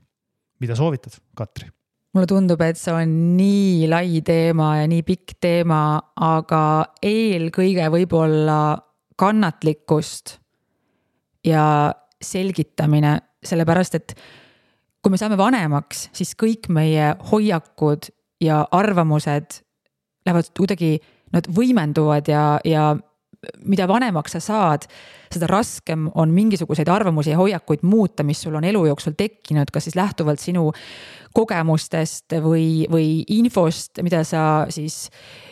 [0.59, 1.69] mida soovitad, Katri?
[2.13, 6.61] mulle tundub, et see on nii lai teema ja nii pikk teema, aga
[7.05, 8.59] eelkõige võib-olla
[9.19, 10.39] kannatlikkust
[11.45, 11.63] ja
[12.21, 13.13] selgitamine,
[13.45, 14.15] sellepärast et
[15.03, 18.09] kui me saame vanemaks, siis kõik meie hoiakud
[18.43, 19.61] ja arvamused
[20.25, 20.97] lähevad kuidagi,
[21.33, 22.91] nad võimenduvad ja, ja
[23.65, 24.87] mida vanemaks sa saad,
[25.31, 29.87] seda raskem on mingisuguseid arvamusi ja hoiakuid muuta, mis sul on elu jooksul tekkinud, kas
[29.87, 30.69] siis lähtuvalt sinu
[31.35, 35.07] kogemustest või, või infost, mida sa siis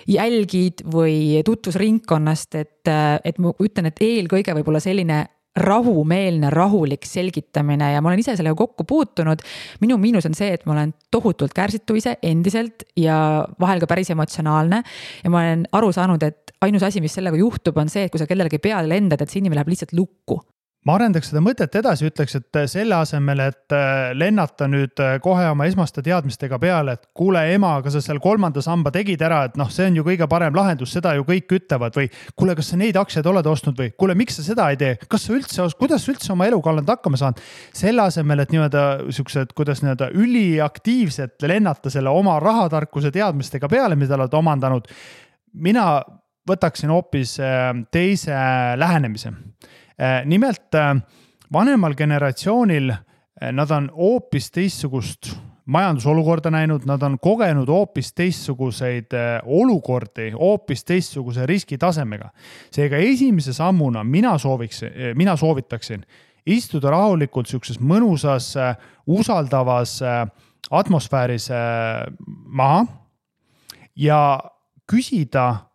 [0.09, 2.91] jälgid või tutvusringkonnast, et,
[3.23, 5.25] et ma ütlen, et eelkõige võib-olla selline
[5.57, 9.41] rahumeelne, rahulik selgitamine ja ma olen ise sellega kokku puutunud.
[9.81, 14.11] minu miinus on see, et ma olen tohutult kärsitu ise endiselt ja vahel ka päris
[14.13, 14.83] emotsionaalne.
[15.23, 18.21] ja ma olen aru saanud, et ainus asi, mis sellega juhtub, on see, et kui
[18.21, 20.41] sa kellelegi peale lendad, et see inimene läheb lihtsalt lukku
[20.87, 25.43] ma arendaks seda mõtet edasi, ütleks, et selle asemel, et äh, lennata nüüd äh, kohe
[25.51, 29.57] oma esmaste teadmistega peale, et kuule, ema, kas sa seal kolmanda samba tegid ära, et
[29.59, 32.07] noh, see on ju kõige parem lahendus, seda ju kõik ütlevad või
[32.39, 35.27] kuule, kas sa neid aktsiaid oled ostnud või kuule, miks sa seda ei tee, kas
[35.27, 37.43] sa üldse, kuidas sa üldse oma eluga oled hakkama saanud?
[37.75, 38.83] selle asemel, et nii-öelda
[39.13, 44.87] siuksed, kuidas nii-öelda üliaktiivselt lennata selle oma rahatarkuse teadmistega peale, mida oled omandanud.
[45.53, 45.89] mina
[46.47, 48.37] võtaksin hoopis äh, teise
[48.79, 49.76] lähenemise Äh,
[50.25, 50.95] nimelt äh,
[51.53, 55.31] vanemal generatsioonil, äh, nad on hoopis teistsugust
[55.65, 59.11] majandusolukorda näinud, nad on kogenud hoopis teistsuguseid
[59.43, 62.29] olukordi, hoopis teistsuguse riskitasemega.
[62.71, 64.81] seega esimese sammuna mina sooviks,
[65.15, 66.05] mina soovitaksin
[66.45, 68.53] istuda rahulikult sihukeses mõnusas,
[69.07, 69.99] usaldavas
[70.71, 71.49] atmosfääris
[72.45, 72.85] maha
[73.95, 74.39] ja
[74.87, 75.66] küsida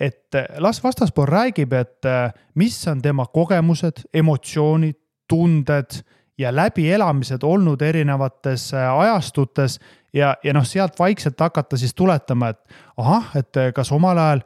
[0.00, 6.02] et eh, las vastaspool räägib, et eh, mis on tema kogemused, emotsioonid, tunded
[6.38, 9.80] ja läbielamised olnud erinevates eh, ajastutes
[10.14, 14.42] ja, ja noh, sealt vaikselt hakata siis tuletama, et ahah, et kas omal ajal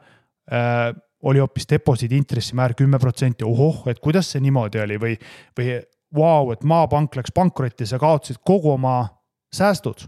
[0.51, 0.91] äh,
[1.21, 5.17] oli hoopis deposiidi intressimäär kümme protsenti, ohoh, et kuidas see niimoodi oli või,
[5.57, 5.75] või
[6.15, 9.05] vau wow,, et maapank läks pankrotti, sa kaotasid kogu oma
[9.53, 10.07] säästud.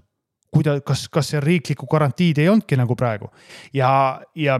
[0.55, 3.29] kuida-, kas, kas seal riiklikku garantiid ei olnudki nagu praegu
[3.73, 4.59] ja, ja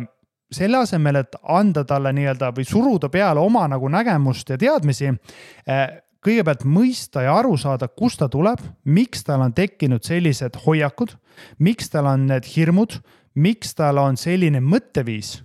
[0.51, 5.87] selle asemel, et anda talle nii-öelda või suruda peale oma nagu nägemust ja teadmisi eh,
[6.23, 11.15] kõigepealt mõista ja aru saada, kust ta tuleb, miks tal on tekkinud sellised hoiakud,
[11.59, 12.99] miks tal on need hirmud,
[13.35, 15.41] miks tal on selline mõtteviis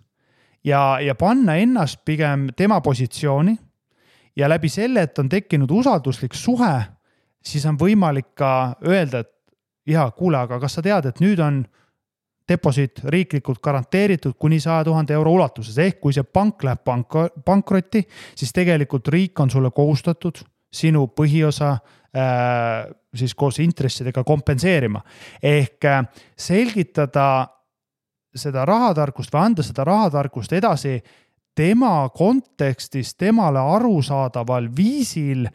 [0.65, 3.59] ja, ja panna ennast pigem tema positsiooni.
[4.37, 6.75] ja läbi selle, et on tekkinud usalduslik suhe,
[7.43, 9.33] siis on võimalik ka öelda, et
[9.87, 11.65] ja kuule, aga kas sa tead, et nüüd on
[12.49, 18.05] deposiit riiklikult garanteeritud kuni saja tuhande euro ulatuses, ehk kui see pank läheb panka, pankrotti,
[18.37, 20.41] siis tegelikult riik on sulle kohustatud
[20.73, 25.03] sinu põhiosa äh, siis koos intressidega kompenseerima.
[25.43, 26.05] ehk äh,
[26.37, 27.49] selgitada
[28.37, 30.99] seda rahatarkust või anda seda rahatarkust edasi
[31.59, 35.49] tema kontekstis, temale arusaadaval viisil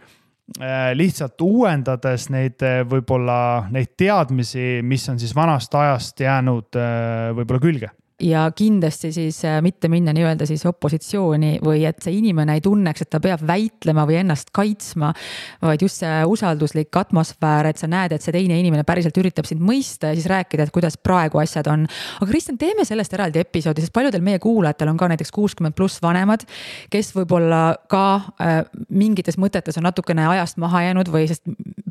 [0.93, 7.63] lihtsalt uuendades neid äh, võib-olla neid teadmisi, mis on siis vanast ajast jäänud äh, võib-olla
[7.63, 7.91] külge
[8.21, 13.03] ja kindlasti siis äh, mitte minna nii-öelda siis opositsiooni või et see inimene ei tunneks,
[13.03, 15.13] et ta peab väitlema või ennast kaitsma.
[15.61, 19.63] vaid just see usalduslik atmosfäär, et sa näed, et see teine inimene päriselt üritab sind
[19.63, 21.87] mõista ja siis rääkida, et kuidas praegu asjad on.
[22.21, 26.01] aga Kristjan, teeme sellest eraldi episoodi, sest paljudel meie kuulajatel on ka näiteks kuuskümmend pluss
[26.01, 26.45] vanemad,
[26.93, 28.05] kes võib-olla ka
[28.41, 28.59] äh,
[28.89, 31.43] mingites mõtetes on natukene ajast maha jäänud või sest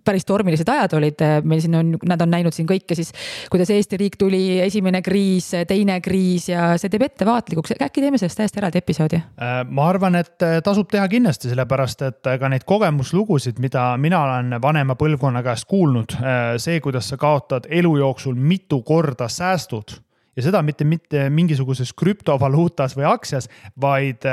[0.04, 3.12] päris tormilised ajad olid, meil siin on, nad on näinud siin kõike siis,
[3.52, 8.40] kuidas Eesti riik tuli, esimene kriis, teine kriis ja see teeb ettevaatlikuks, äkki teeme sellest
[8.40, 9.20] täiesti eraldi episoodi?
[9.42, 13.90] Äh, ma arvan, et äh, tasub teha kindlasti, sellepärast et äh, ka neid kogemuslugusid, mida
[14.00, 16.16] mina olen vanema põlvkonna käest kuulnud,
[16.62, 19.96] see, kuidas sa kaotad elu jooksul mitu korda säästud
[20.36, 23.48] ja seda mitte, mitte mingisuguses krüptovaluutas või aktsias,
[23.80, 24.24] vaid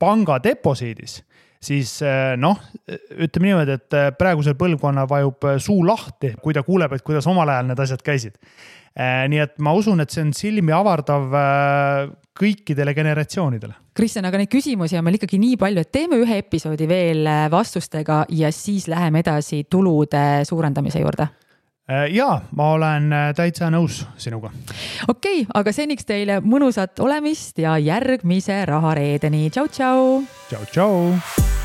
[0.00, 1.20] panga deposiidis
[1.62, 1.96] siis
[2.42, 2.58] noh,
[2.88, 7.70] ütleme niimoodi, et praegusel põlvkonnal vajub suu lahti, kui ta kuuleb, et kuidas omal ajal
[7.70, 8.38] need asjad käisid.
[9.32, 11.30] Nii et ma usun, et see on silmi avardav
[12.36, 13.78] kõikidele generatsioonidele.
[13.96, 18.24] Kristjan, aga neid küsimusi on meil ikkagi nii palju, et teeme ühe episoodi veel vastustega
[18.32, 21.28] ja siis läheme edasi tulude suurendamise juurde
[22.10, 24.52] ja ma olen täitsa nõus sinuga.
[25.08, 30.22] okei okay,, aga seniks teile mõnusat olemist ja järgmise rahareedeni, tšau-tšau.
[30.50, 31.61] tšau-tšau.